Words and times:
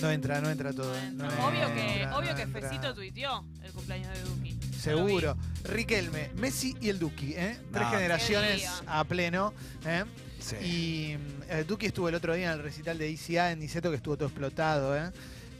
No 0.00 0.10
entra, 0.10 0.40
no 0.40 0.50
entra 0.50 0.72
todo. 0.72 0.92
No 1.12 1.24
no 1.24 1.24
entra. 1.24 1.46
obvio 1.46 1.74
que, 1.74 2.02
entra, 2.02 2.18
obvio 2.18 2.30
no 2.30 2.36
que. 2.36 2.46
Fecito 2.46 2.94
tuiteó 2.94 3.44
el 3.62 3.72
cumpleaños 3.72 4.12
de 4.12 4.22
Duki. 4.22 4.58
Seguro. 4.78 5.36
Riquelme, 5.64 6.30
Messi 6.36 6.76
y 6.80 6.88
el 6.88 6.98
Duki, 6.98 7.34
¿eh? 7.34 7.58
Tres 7.72 7.88
generaciones 7.88 8.68
a 8.86 9.04
pleno. 9.04 9.52
¿eh? 9.84 10.04
Sí. 10.38 10.56
Y 10.56 11.18
el 11.48 11.66
Duki 11.66 11.86
estuvo 11.86 12.08
el 12.08 12.14
otro 12.14 12.34
día 12.34 12.52
en 12.52 12.58
el 12.58 12.62
recital 12.62 12.98
de 12.98 13.10
ICA 13.10 13.52
en 13.52 13.60
Niceto 13.60 13.90
que 13.90 13.96
estuvo 13.96 14.16
todo 14.16 14.28
explotado, 14.28 14.96
¿eh? 14.96 15.10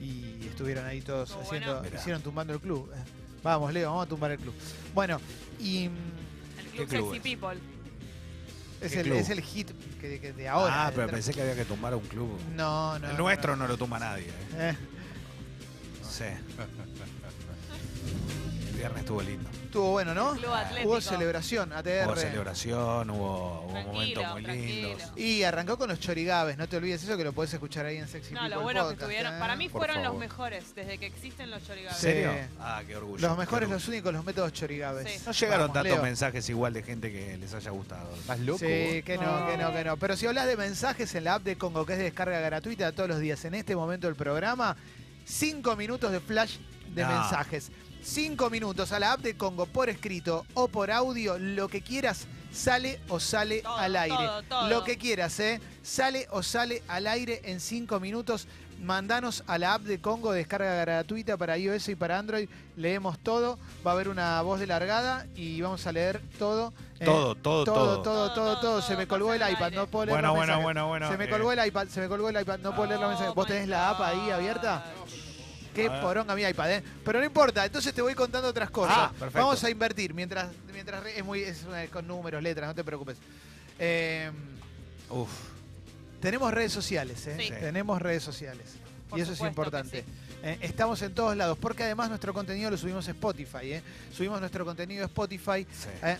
Y 0.01 0.46
estuvieron 0.46 0.84
ahí 0.84 1.00
todos 1.00 1.37
haciendo, 1.41 1.82
hicieron 1.95 2.23
tumbando 2.23 2.53
el 2.53 2.61
club. 2.61 2.91
¿eh? 2.95 2.98
Vamos, 3.43 3.73
Leo, 3.73 3.89
vamos 3.91 4.07
a 4.07 4.09
tumbar 4.09 4.30
el 4.32 4.39
club. 4.39 4.55
Bueno, 4.95 5.21
y 5.59 5.89
mm, 5.89 6.59
El 6.59 6.66
Club 6.66 6.89
club 6.89 7.12
Sexy 7.14 7.16
es? 7.16 7.23
People. 7.23 7.76
Es 8.81 8.93
¿Qué 8.93 9.01
el, 9.01 9.07
club? 9.07 9.17
es 9.19 9.31
el 9.31 9.41
hit 9.43 9.71
que, 10.01 10.21
que 10.21 10.33
de 10.33 10.49
ahora. 10.49 10.87
ah, 10.87 10.93
pero 10.95 11.09
pensé 11.09 11.33
que 11.33 11.43
había 11.43 11.55
que 11.55 11.65
tumbar 11.65 11.95
un 11.95 12.03
club. 12.07 12.39
No, 12.55 12.99
no. 12.99 13.11
el 13.11 13.17
nuestro 13.17 13.57
no, 13.57 13.67
lo 13.67 13.77
tumba 13.77 13.98
nadie. 13.98 14.27
¿eh? 14.29 14.33
Eh, 14.73 14.77
Sí. 16.09 16.25
El 18.70 18.77
viernes 18.77 19.01
estuvo 19.01 19.23
lindo. 19.23 19.48
Estuvo 19.66 19.91
bueno, 19.93 20.15
¿no? 20.15 20.33
Club 20.33 20.51
Atlético. 20.52 20.88
Hubo 20.88 21.01
celebración, 21.01 21.73
ATR. 21.73 22.06
Hubo 22.06 22.16
celebración, 22.16 23.11
hubo, 23.11 23.69
momentos 23.69 23.92
muy 24.33 24.42
tranquilo. 24.42 24.89
lindos. 24.89 25.12
Y 25.16 25.42
arrancó 25.42 25.77
con 25.79 25.89
los 25.91 26.01
chorigabes, 26.01 26.56
no 26.56 26.69
te 26.69 26.77
olvides 26.79 27.02
eso 27.05 27.16
que 27.16 27.25
lo 27.25 27.33
podés 27.33 27.52
escuchar 27.55 27.87
ahí 27.87 27.98
en 27.98 28.09
Sexy 28.09 28.34
No, 28.34 28.41
People 28.41 28.56
lo 28.56 28.62
bueno 28.62 28.80
que 28.80 28.95
Podcast, 28.95 29.02
estuvieron. 29.02 29.34
¿eh? 29.34 29.39
Para 29.39 29.56
mí 29.56 29.69
Por 29.69 29.80
fueron 29.80 29.97
los 29.98 30.05
favor. 30.06 30.20
mejores 30.20 30.75
desde 30.75 30.98
que 30.98 31.06
existen 31.06 31.51
los 31.51 31.61
¿En 31.61 31.66
chorigaves. 31.66 31.97
Sí. 31.98 32.02
serio? 32.06 32.30
Ah, 32.61 32.83
qué 32.87 32.97
orgullo. 32.97 33.29
Los 33.29 33.39
mejores, 33.39 33.69
qué 33.69 33.75
los 33.75 33.89
únicos, 33.89 34.12
los 34.12 34.25
métodos 34.25 34.52
chorigabes. 34.52 35.11
Sí. 35.12 35.23
No 35.27 35.33
llegaron 35.33 35.61
Vamos, 35.69 35.75
tantos 35.75 35.92
Leo. 35.92 36.03
mensajes 36.03 36.48
igual 36.48 36.73
de 36.73 36.83
gente 36.83 37.12
que 37.12 37.37
les 37.37 37.53
haya 37.55 37.70
gustado. 37.70 38.14
¿Estás 38.19 38.41
loco? 38.41 38.59
Sí, 38.59 39.03
que 39.05 39.19
no, 39.20 39.47
que 39.47 39.56
no, 39.56 39.73
que 39.73 39.84
no. 39.84 39.97
Pero 39.97 40.17
si 40.17 40.27
hablas 40.27 40.47
de 40.47 40.56
mensajes 40.56 41.14
en 41.14 41.25
la 41.25 41.34
app 41.34 41.42
de 41.42 41.56
Congo, 41.59 41.84
que 41.84 41.92
es 41.92 41.98
de 41.98 42.05
descarga 42.05 42.41
gratuita 42.41 42.92
todos 42.92 43.09
los 43.09 43.20
días, 43.20 43.45
en 43.45 43.55
este 43.55 43.75
momento 43.77 44.06
del 44.06 44.17
programa, 44.17 44.77
cinco 45.25 45.77
minutos 45.77 46.12
de 46.12 46.20
flash 46.20 46.56
de 46.94 47.03
No. 47.03 47.09
mensajes. 47.09 47.70
Cinco 48.07 48.51
minutos 48.51 48.93
a 48.93 49.01
la 49.01 49.15
app 49.15 49.21
de 49.21 49.37
Congo 49.37 49.67
por 49.67 49.89
escrito 49.89 50.47
o 50.55 50.69
por 50.69 50.93
audio, 50.93 51.39
lo 51.41 51.67
que 51.67 51.83
quieras, 51.83 52.29
sale 52.53 53.01
o 53.09 53.19
sale 53.19 53.62
Todo, 53.62 53.77
al 53.77 53.97
aire. 53.97 54.17
todo, 54.17 54.43
todo. 54.45 54.69
Lo 54.69 54.85
que 54.85 54.97
quieras, 54.97 55.41
¿eh? 55.41 55.61
Sale 55.83 56.29
o 56.31 56.45
sale 56.45 56.84
al 56.87 57.09
aire 57.09 57.41
en 57.47 57.59
cinco 57.59 57.99
minutos. 57.99 58.47
Mandanos 58.81 59.43
a 59.49 59.59
la 59.59 59.75
app 59.75 59.83
de 59.83 60.01
Congo, 60.01 60.33
descarga 60.33 60.77
gratuita 60.83 61.37
para 61.37 61.59
iOS 61.59 61.89
y 61.89 61.97
para 61.97 62.19
Android. 62.19 62.49
Leemos 62.77 63.19
todo. 63.19 63.59
Va 63.84 63.91
a 63.91 63.95
haber 63.95 64.09
una 64.09 64.41
voz 64.43 64.61
de 64.61 64.67
largada 64.69 65.27
y 65.34 65.61
vamos 65.61 65.84
a 65.87 65.93
leer 65.93 66.21
todo. 66.39 66.73
¿eh? 67.01 67.05
Todo, 67.07 67.34
todo, 67.34 67.65
todo, 67.65 67.75
todo. 67.75 68.03
todo, 68.03 68.34
todo, 68.34 68.61
todo. 68.61 68.83
Se 68.83 68.97
me 68.97 69.09
colgó 69.09 69.33
el 69.33 69.41
iPad, 69.51 69.73
no 69.73 69.87
puedo 69.87 70.07
leer 70.07 70.19
Bueno, 70.19 70.34
bueno, 70.34 70.61
bueno, 70.61 70.87
bueno. 70.87 71.11
Se 71.11 71.17
me 71.17 71.25
eh, 71.25 71.31
colgó 71.31 71.53
el 71.53 71.67
iPad, 71.67 71.89
se 71.89 72.01
me 72.01 72.09
colgó 72.09 72.29
el 72.29 72.41
iPad, 72.41 72.59
no 72.61 72.77
puedo 72.77 72.87
leer 72.87 73.01
los 73.01 73.09
mensajes. 73.09 73.34
¿Vos 73.34 73.47
tenés 73.47 73.67
la 73.67 73.91
app 73.91 74.01
ahí 74.03 74.31
abierta? 74.31 74.84
Qué 75.77 75.86
A 75.88 75.92
ver. 75.92 76.00
poronga 76.00 76.34
mi 76.34 76.42
iPad, 76.42 76.72
¿eh? 76.72 76.82
Pero 77.05 77.19
no 77.20 77.24
importa, 77.27 77.64
entonces 77.66 77.92
te 77.92 78.00
voy 78.00 78.14
contando 78.14 78.48
otras 78.48 78.70
cosas. 78.70 78.96
Ah, 78.96 79.10
perfecto. 79.10 79.38
Vamos 79.46 79.62
a 79.62 79.69
invertir 79.70 80.14
mientras, 80.14 80.48
mientras 80.72 81.02
re- 81.02 81.19
es 81.19 81.24
muy 81.24 81.42
es 81.42 81.64
una- 81.64 81.86
con 81.88 82.06
números, 82.08 82.42
letras, 82.42 82.69
no 82.69 82.74
te 82.74 82.82
preocupes. 82.82 83.19
Eh, 83.78 84.30
Uf. 85.10 85.28
tenemos 86.20 86.52
redes 86.52 86.72
sociales, 86.72 87.27
¿eh? 87.27 87.36
Sí. 87.38 87.48
Tenemos 87.50 88.00
redes 88.00 88.22
sociales. 88.22 88.66
Por 89.10 89.19
y 89.19 89.22
eso 89.22 89.32
es 89.32 89.41
importante. 89.41 90.00
sí. 90.02 90.04
Eh, 90.42 90.59
estamos 90.61 91.01
en 91.03 91.12
todos 91.15 91.37
lados, 91.37 91.59
porque 91.59 91.83
además 91.83 92.09
nuestro 92.09 92.33
contenido 92.33 92.70
lo 92.70 92.77
subimos 92.77 93.06
a 93.09 93.11
Spotify. 93.11 93.73
¿eh? 93.73 93.83
Subimos 94.12 94.39
nuestro 94.41 94.65
contenido 94.65 95.03
a 95.03 95.06
Spotify, 95.06 95.67
Sí. 95.73 95.89
eh, 96.03 96.17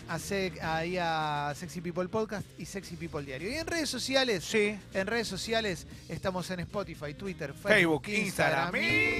a 0.61 0.77
ahí 0.77 0.97
a 0.99 1.53
Sexy 1.55 1.81
People 1.81 2.07
Podcast 2.09 2.45
y 2.57 2.65
Sexy 2.65 2.95
People 2.95 3.23
Diario. 3.23 3.49
Y 3.49 3.55
en 3.55 3.67
redes 3.67 3.89
sociales, 3.89 4.43
Sí. 4.43 4.77
en 4.93 5.07
redes 5.07 5.27
sociales 5.27 5.87
estamos 6.09 6.49
en 6.51 6.59
Spotify, 6.61 7.13
Twitter, 7.13 7.53
Facebook, 7.53 8.03
Facebook, 8.03 8.07
Instagram 8.09 8.75
y 8.75 9.17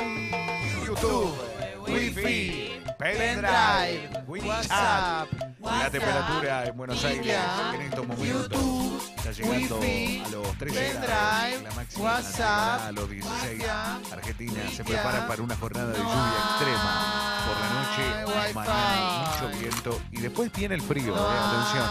YouTube. 0.86 1.67
Wi-Fi, 1.88 2.82
Pendrive. 2.98 4.10
WhatsApp, 4.28 5.28
La 5.62 5.90
temperatura 5.90 6.66
en 6.66 6.78
Buenos 6.78 7.04
Aires 7.06 7.38
en 7.74 7.82
estos 7.82 8.08
momentos 8.08 8.50
YouTube, 8.50 9.02
está 9.16 9.32
llegando 9.32 9.80
Wi-Fi, 9.80 10.24
a 10.26 10.30
los 10.30 10.58
13 10.58 10.80
pendrive, 10.80 11.08
grados. 11.08 11.64
La 11.64 11.72
máxima 11.72 12.88
a 12.88 12.92
los 12.92 13.10
16. 13.10 13.44
Media, 13.58 13.96
Argentina 14.12 14.62
se 14.76 14.84
prepara 14.84 15.28
para 15.28 15.42
una 15.42 15.56
jornada 15.56 15.92
de 15.94 15.98
lluvia 16.00 16.40
extrema. 16.50 17.44
Por 17.48 17.58
la 17.62 17.70
noche, 17.74 18.04
Wi-Fi. 18.38 18.54
mañana, 18.54 19.30
mucho 19.32 19.60
viento. 19.60 20.02
Y 20.12 20.22
después 20.22 20.52
viene 20.52 20.76
el 20.76 20.82
frío, 20.82 21.16
no 21.16 21.34
eh, 21.34 21.38
atención. 21.38 21.86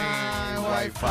Ay, 0.00 0.86
Wi-Fi. 0.86 1.06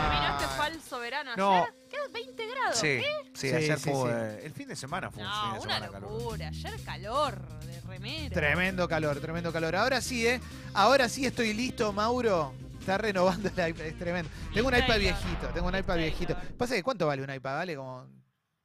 ¿Terminó 0.00 0.38
este 0.38 0.46
falso 0.56 0.98
verano 1.00 1.30
ayer? 1.32 1.38
No. 1.38 1.66
Quedan 1.90 2.12
20 2.12 2.46
grados. 2.46 2.76
Sí, 2.78 3.00
¿Qué? 3.00 3.25
Sí, 3.36 3.48
Sí, 3.50 3.54
ayer 3.54 3.78
sí, 3.78 3.90
fue. 3.90 4.10
sí. 4.10 4.16
eh, 4.16 4.40
El 4.46 4.52
fin 4.52 4.68
de 4.68 4.76
semana 4.76 5.10
fue 5.10 5.22
un 5.22 5.28
fin 5.28 5.38
No, 5.38 5.52
de 5.54 5.60
una 5.60 5.74
semana 5.74 5.92
calor. 5.92 6.10
locura. 6.12 6.48
Ayer 6.48 6.84
calor 6.84 7.38
de 7.60 7.80
remera. 7.82 8.34
Tremendo 8.34 8.88
calor, 8.88 9.20
tremendo 9.20 9.52
calor. 9.52 9.76
Ahora 9.76 10.00
sí, 10.00 10.26
¿eh? 10.26 10.40
Ahora 10.74 11.08
sí 11.08 11.26
estoy 11.26 11.52
listo, 11.54 11.92
Mauro. 11.92 12.52
Está 12.80 12.98
renovando 12.98 13.48
el 13.48 13.68
iPad, 13.68 13.86
es 13.86 13.98
tremendo. 13.98 14.30
Tengo 14.54 14.68
un 14.68 14.74
iPad 14.74 14.86
Taylor. 14.86 15.00
viejito, 15.00 15.46
tengo 15.48 15.66
un 15.68 15.74
iPad 15.74 15.86
Taylor. 15.94 16.02
viejito. 16.04 16.36
Pasa 16.56 16.74
que 16.74 16.82
¿cuánto 16.84 17.06
vale 17.06 17.22
un 17.22 17.30
iPad? 17.32 17.56
Vale 17.56 17.74
como... 17.76 18.06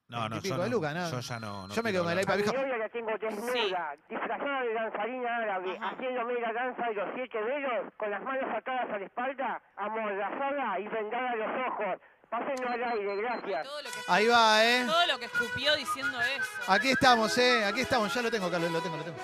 No, 0.09 0.27
no, 0.27 0.29
Veintipico 0.31 0.57
yo 0.57 0.63
de 0.63 0.69
no, 0.69 0.75
lucas, 0.75 0.93
¿no? 0.93 1.09
yo 1.09 1.19
ya 1.21 1.39
no. 1.39 1.67
no 1.69 1.73
Yo 1.73 1.81
me 1.83 1.89
quiero 1.89 1.91
quedo 1.91 2.03
con 2.03 2.11
el 2.11 2.19
hablar. 2.19 2.23
iPad 2.23 2.33
A 2.33 2.37
mi 2.37 2.43
viejo. 2.43 2.57
novia 2.61 2.77
la 2.77 2.89
tengo 2.89 3.11
desnuda, 3.17 3.95
disfrazada 4.09 4.61
de 4.61 4.73
danzarina 4.73 5.35
árabe, 5.37 5.77
Ajá. 5.77 5.89
haciéndome 5.95 6.33
la 6.41 6.51
danza 6.53 6.83
de 6.87 6.93
los 6.95 7.09
siete 7.15 7.37
dedos, 7.41 7.93
con 7.95 8.11
las 8.11 8.21
manos 8.21 8.43
atadas 8.53 8.89
a 8.91 8.99
la 8.99 9.05
espalda, 9.05 9.61
amordazada 9.77 10.79
y 10.81 10.87
vendada 10.89 11.31
a 11.31 11.35
los 11.37 11.67
ojos. 11.71 12.01
Pásenlo 12.31 12.69
al 12.69 12.81
aire, 12.81 13.15
gracias. 13.17 13.63
todo, 13.63 13.81
lo 13.81 13.89
que, 13.91 13.97
Ahí 14.07 14.27
va, 14.27 14.65
¿eh? 14.65 14.85
todo 14.87 15.05
lo 15.07 15.19
que 15.19 15.25
escupió 15.25 15.75
diciendo 15.75 16.17
eso. 16.21 16.45
Aquí 16.71 16.89
estamos, 16.91 17.37
¿eh? 17.37 17.65
Aquí 17.65 17.81
estamos. 17.81 18.13
Ya 18.13 18.21
lo 18.21 18.31
tengo, 18.31 18.49
Carlos, 18.49 18.71
lo 18.71 18.81
tengo, 18.81 18.95
lo 18.95 19.03
tengo. 19.03 19.17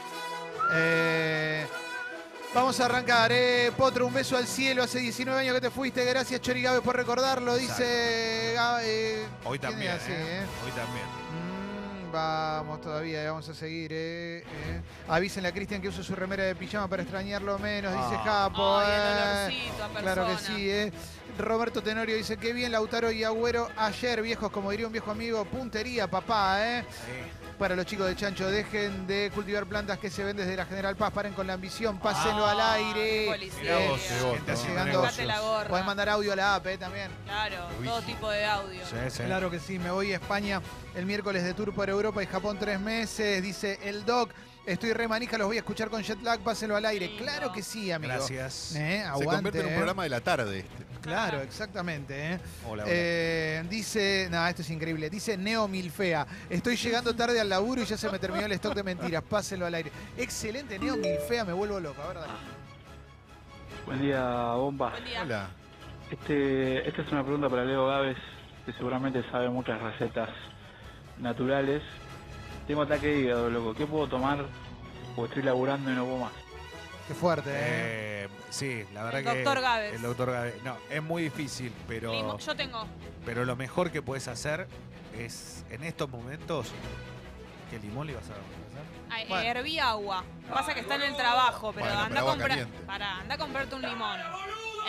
Eh, 0.73 1.65
vamos 2.53 2.77
a 2.81 2.85
arrancar, 2.85 3.31
¿eh? 3.31 3.71
Potro, 3.77 4.07
un 4.07 4.13
beso 4.13 4.35
al 4.35 4.45
cielo. 4.45 4.83
Hace 4.83 4.99
19 4.99 5.39
años 5.39 5.55
que 5.55 5.61
te 5.61 5.69
fuiste. 5.71 6.03
Gracias, 6.03 6.41
Chori 6.41 6.61
Gabe, 6.61 6.81
por 6.81 6.97
recordarlo. 6.97 7.55
Dice... 7.55 8.51
Gabe- 8.57 9.25
Hoy 9.45 9.57
¿quién 9.57 9.71
también, 9.71 9.91
era 9.93 10.03
así, 10.03 10.11
eh? 10.11 10.41
eh? 10.41 10.45
Hoy 10.65 10.71
también. 10.71 11.05
Vamos 12.11 12.81
todavía, 12.81 13.23
eh, 13.23 13.27
vamos 13.27 13.47
a 13.49 13.53
seguir. 13.53 13.91
Eh, 13.93 14.39
eh. 14.39 14.81
Avísenle 15.07 15.49
a 15.49 15.51
Cristian 15.51 15.81
que 15.81 15.89
use 15.89 16.03
su 16.03 16.15
remera 16.15 16.43
de 16.43 16.55
pijama 16.55 16.87
para 16.87 17.03
extrañarlo 17.03 17.57
menos, 17.59 17.91
dice 17.93 18.15
Ah. 18.19 18.23
Japo. 18.25 18.77
Ay, 18.77 18.87
el 19.47 19.53
eh. 19.53 19.71
a. 19.81 19.99
Claro 20.01 20.27
que 20.27 20.37
sí, 20.37 20.69
eh. 20.69 20.91
Roberto 21.37 21.83
Tenorio 21.83 22.15
dice 22.15 22.37
que 22.37 22.51
bien 22.53 22.71
Lautaro 22.71 23.11
y 23.11 23.23
Agüero 23.23 23.69
ayer, 23.77 24.21
viejos, 24.21 24.49
como 24.51 24.71
diría 24.71 24.87
un 24.87 24.93
viejo 24.93 25.11
amigo, 25.11 25.45
puntería, 25.45 26.09
papá, 26.09 26.65
eh. 26.65 26.85
Sí. 26.89 27.36
Para 27.57 27.75
los 27.75 27.87
chicos 27.87 28.05
de 28.05 28.15
Chancho, 28.15 28.51
dejen 28.51 29.07
de 29.07 29.31
cultivar 29.33 29.65
plantas 29.65 29.97
que 29.97 30.11
se 30.11 30.23
ven 30.23 30.37
desde 30.37 30.55
la 30.55 30.65
General 30.67 30.95
Paz, 30.95 31.11
paren 31.11 31.33
con 31.33 31.47
la 31.47 31.53
ambición, 31.53 31.97
pásenlo 31.97 32.45
Ah, 32.45 32.51
al 32.51 32.61
aire. 32.83 33.25
policía. 33.31 33.61
Mirá 33.63 33.89
vos, 33.89 33.99
gente 34.35 34.51
haciendo 34.51 34.85
llegando-. 34.85 35.67
Pueden 35.67 35.85
mandar 35.87 36.09
audio 36.09 36.33
a 36.33 36.35
la 36.35 36.55
app, 36.55 36.67
eh, 36.67 36.77
también. 36.77 37.09
Claro, 37.25 37.67
Uy. 37.79 37.87
todo 37.87 38.01
tipo 38.03 38.29
de 38.29 38.45
audio. 38.45 38.79
Sí, 38.85 38.95
sí. 39.09 39.23
Claro 39.23 39.49
que 39.49 39.59
sí, 39.59 39.79
me 39.79 39.89
voy 39.89 40.11
a 40.13 40.17
España 40.17 40.61
el 40.93 41.07
miércoles 41.07 41.43
de 41.43 41.55
tour 41.55 41.73
por 41.73 41.89
Europa 41.89 42.21
y 42.21 42.27
Japón 42.27 42.57
tres 42.59 42.79
meses, 42.79 43.41
dice 43.41 43.79
el 43.83 44.05
doc. 44.05 44.29
Estoy 44.67 44.91
re 44.91 45.07
manija, 45.07 45.37
los 45.37 45.47
voy 45.47 45.55
a 45.55 45.59
escuchar 45.61 45.89
con 45.89 46.03
jet 46.03 46.21
lag, 46.21 46.41
pásenlo 46.41 46.75
al 46.75 46.85
aire. 46.85 47.15
Claro 47.15 47.53
que 47.53 47.63
sí, 47.63 47.89
amigo. 47.89 48.11
Gracias. 48.13 48.75
Eh, 48.75 48.99
Se 48.99 49.03
aguante, 49.03 49.35
convierte 49.35 49.59
en 49.61 49.65
un 49.67 49.71
eh. 49.71 49.75
programa 49.75 50.03
de 50.03 50.09
la 50.09 50.19
tarde 50.19 50.59
este. 50.59 50.85
Claro, 50.99 51.41
exactamente. 51.41 52.33
eh. 52.33 52.39
Hola, 52.67 52.83
hola. 52.83 52.91
Eh, 52.93 53.63
dice, 53.69 54.27
nada, 54.29 54.49
esto 54.49 54.63
es 54.63 54.69
increíble. 54.69 55.09
Dice 55.09 55.37
Neo 55.37 55.69
Milfea. 55.69 56.27
Estoy 56.49 56.75
llegando 56.75 57.15
tarde 57.15 57.39
al 57.39 57.47
laburo 57.47 57.81
y 57.81 57.85
ya 57.85 57.95
se 57.95 58.09
me 58.11 58.19
terminó 58.19 58.45
el 58.45 58.51
stock 58.51 58.75
de 58.75 58.83
mentiras. 58.83 59.23
Pásenlo 59.23 59.65
al 59.67 59.73
aire. 59.73 59.89
Excelente, 60.17 60.77
Neo 60.77 60.97
Milfea, 60.97 61.45
me 61.45 61.53
vuelvo 61.53 61.79
loco. 61.79 62.01
A 62.01 62.07
ver, 62.09 62.17
dale. 62.17 62.33
Buen 63.85 64.01
día, 64.01 64.21
bomba. 64.51 64.89
Buen 64.89 65.05
día. 65.05 65.21
Hola. 65.21 65.49
Este, 66.11 66.85
esta 66.89 67.03
es 67.03 67.11
una 67.13 67.23
pregunta 67.23 67.47
para 67.49 67.63
Leo 67.63 67.87
Gávez, 67.87 68.17
que 68.65 68.73
seguramente 68.73 69.23
sabe 69.31 69.47
muchas 69.47 69.81
recetas 69.81 70.27
naturales. 71.19 71.81
Tengo 72.67 72.81
ataque 72.81 73.07
de 73.07 73.19
hígado, 73.21 73.49
loco. 73.49 73.73
¿Qué 73.73 73.85
puedo 73.85 74.09
tomar? 74.09 74.45
Porque 75.17 75.31
estoy 75.33 75.43
laburando 75.43 75.91
y 75.91 75.95
no 75.95 76.05
puedo 76.05 76.17
más. 76.19 76.31
Qué 77.07 77.13
fuerte, 77.13 77.49
¿eh? 77.49 77.55
Eh, 77.59 78.27
sí, 78.51 78.83
la 78.93 79.03
verdad 79.03 79.19
El 79.21 79.25
que. 79.25 79.43
doctor 79.43 79.61
Gávez. 79.61 79.93
El 79.95 80.01
doctor 80.03 80.31
Gávez. 80.31 80.63
No, 80.63 80.77
es 80.89 81.01
muy 81.03 81.23
difícil, 81.23 81.73
pero, 81.87 82.11
Limo- 82.13 82.37
Yo 82.37 82.55
tengo. 82.55 82.85
pero 83.25 83.43
lo 83.43 83.55
mejor 83.55 83.91
que 83.91 84.01
puedes 84.01 84.27
hacer 84.27 84.67
es 85.17 85.65
en 85.71 85.83
estos 85.83 86.09
momentos. 86.09 86.71
¿Qué 87.71 87.79
limón 87.79 88.07
le 88.07 88.13
ibas 88.13 88.25
a 88.29 88.33
dar? 88.33 89.27
Bueno. 89.27 89.43
herví 89.43 89.79
agua. 89.79 90.23
Pasa 90.49 90.73
que 90.73 90.81
está 90.81 90.95
en 90.95 91.01
el 91.01 91.15
trabajo, 91.17 91.73
pero 91.73 91.85
Bueno, 91.87 92.01
anda, 92.01 92.15
pero 92.15 92.27
a 92.27 92.29
comprar. 92.35 92.67
Pará, 92.85 93.17
anda 93.19 93.35
a 93.35 93.37
comprarte 93.37 93.75
un 93.75 93.81
limón. 93.81 94.19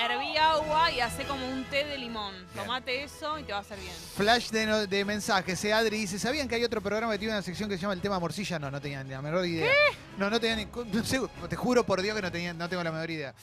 Herví 0.00 0.36
agua 0.36 0.90
y 0.92 1.00
hace 1.00 1.24
como 1.24 1.46
un 1.48 1.64
té 1.64 1.84
de 1.84 1.98
limón. 1.98 2.32
Tomate 2.54 3.02
eso 3.02 3.38
y 3.38 3.42
te 3.42 3.52
va 3.52 3.58
a 3.58 3.60
hacer 3.62 3.78
bien. 3.80 3.92
Flash 4.16 4.50
de, 4.50 4.66
no- 4.66 4.86
de 4.86 5.04
mensajes. 5.04 5.64
eh, 5.64 5.72
Adri 5.72 5.98
dice, 5.98 6.18
¿sabían 6.18 6.46
que 6.48 6.54
hay 6.54 6.64
otro 6.64 6.80
programa 6.80 7.12
que 7.14 7.18
tiene 7.18 7.34
una 7.34 7.42
sección 7.42 7.68
que 7.68 7.76
se 7.76 7.82
llama 7.82 7.94
el 7.94 8.00
tema 8.00 8.18
morcilla? 8.20 8.58
No, 8.58 8.70
no 8.70 8.80
tenía 8.80 9.02
ni 9.02 9.10
la 9.10 9.20
menor 9.22 9.44
idea. 9.44 9.70
No, 10.16 10.30
no 10.30 10.38
tenía 10.38 10.56
ni... 10.56 10.66
no 10.66 11.04
sé, 11.04 11.20
te 11.48 11.56
juro 11.56 11.84
por 11.84 12.00
Dios 12.00 12.14
que 12.14 12.22
no, 12.22 12.30
tenía, 12.30 12.54
no 12.54 12.68
tengo 12.68 12.82
la 12.84 12.92
menor 12.92 13.10
idea. 13.10 13.34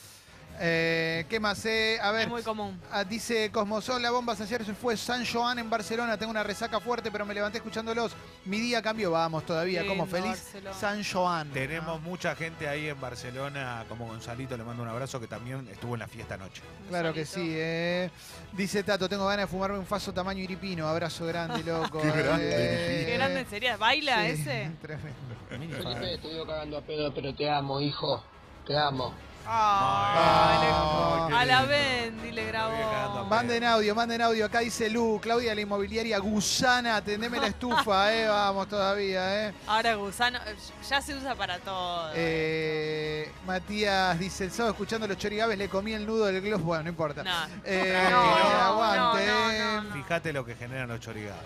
Eh, 0.58 1.26
¿Qué 1.28 1.38
más? 1.40 1.64
Eh? 1.66 1.98
A 2.00 2.10
ver, 2.12 2.22
Es 2.22 2.28
muy 2.28 2.42
común. 2.42 2.80
ah, 2.90 3.04
dice 3.04 3.50
Cosmosol, 3.50 4.00
la 4.02 4.10
bombas 4.10 4.40
ayer 4.40 4.64
se 4.64 4.74
fue 4.74 4.96
San 4.96 5.24
Joan 5.26 5.58
en 5.58 5.68
Barcelona. 5.68 6.16
Tengo 6.16 6.30
una 6.30 6.42
resaca 6.42 6.80
fuerte, 6.80 7.10
pero 7.10 7.26
me 7.26 7.34
levanté 7.34 7.58
escuchándolos. 7.58 8.12
Mi 8.44 8.58
día 8.60 8.80
cambió, 8.80 9.10
vamos 9.10 9.44
todavía, 9.44 9.86
como 9.86 10.04
Lindo, 10.04 10.16
feliz. 10.16 10.30
Barcelona. 10.42 10.76
San 10.76 11.04
Joan. 11.04 11.50
Tenemos 11.50 12.00
mucha 12.00 12.34
gente 12.34 12.68
ahí 12.68 12.88
en 12.88 13.00
Barcelona, 13.00 13.84
como 13.88 14.06
Gonzalito, 14.06 14.56
le 14.56 14.64
mando 14.64 14.82
un 14.82 14.88
abrazo, 14.88 15.20
que 15.20 15.26
también 15.26 15.68
estuvo 15.70 15.94
en 15.94 16.00
la 16.00 16.08
fiesta 16.08 16.34
anoche. 16.34 16.62
Claro 16.88 17.12
que 17.12 17.26
sí, 17.26 17.52
eh. 17.54 18.10
Dice 18.52 18.82
Tato, 18.82 19.08
tengo 19.08 19.26
ganas 19.26 19.46
de 19.46 19.50
fumarme 19.50 19.78
un 19.78 19.86
faso 19.86 20.12
tamaño 20.14 20.42
iripino. 20.42 20.86
Abrazo 20.88 21.26
grande, 21.26 21.62
loco. 21.66 22.00
Qué 22.00 22.10
grande, 22.10 22.50
Eh, 22.52 23.06
Qué 23.06 23.14
grande 23.14 23.44
sería. 23.50 23.76
¿Baila 23.76 24.22
sí, 24.24 24.30
ese? 24.30 24.70
Tremendo. 24.80 25.36
Felipe, 25.48 26.18
te 26.22 26.28
digo 26.28 26.46
cagando 26.46 26.78
a 26.78 26.80
pedo, 26.80 27.12
pero 27.14 27.34
te 27.34 27.48
amo, 27.50 27.80
hijo. 27.80 28.24
Te 28.66 28.76
amo. 28.76 29.14
Ah, 29.48 31.28
a 31.32 31.44
la. 31.44 31.62
Bendy 31.66 32.32
le 32.32 32.46
grabó. 32.46 33.24
Manden 33.26 33.64
audio, 33.64 33.94
manden 33.94 34.22
audio. 34.22 34.46
Acá 34.46 34.60
dice 34.60 34.88
Lu, 34.90 35.18
Claudia, 35.20 35.54
la 35.54 35.60
inmobiliaria 35.60 36.18
Gusana, 36.18 36.96
atendeme 36.96 37.38
la 37.38 37.48
estufa, 37.48 38.14
eh. 38.14 38.28
Vamos 38.28 38.68
todavía, 38.68 39.48
eh. 39.48 39.54
Ahora 39.66 39.94
gusano, 39.94 40.38
ya 40.88 41.00
se 41.00 41.14
usa 41.14 41.34
para 41.34 41.58
todo. 41.58 42.10
Eh, 42.14 43.30
Matías 43.46 44.18
dice, 44.18 44.44
el 44.44 44.50
sábado 44.52 44.72
escuchando 44.72 45.06
los 45.08 45.16
chorigaves 45.18 45.58
le 45.58 45.68
comí 45.68 45.92
el 45.92 46.06
nudo 46.06 46.26
del 46.26 46.40
globo. 46.40 46.64
Bueno, 46.64 46.84
no 46.84 46.88
importa. 46.90 47.22
No. 47.22 47.30
Eh, 47.64 48.08
No, 48.10 48.20
aguante. 48.20 49.26
no, 49.26 49.52
no, 49.52 49.82
no. 49.82 49.92
Fíjate 49.94 50.32
lo 50.32 50.44
que 50.44 50.54
generan 50.54 50.88
los 50.88 51.00
chorigados. 51.00 51.42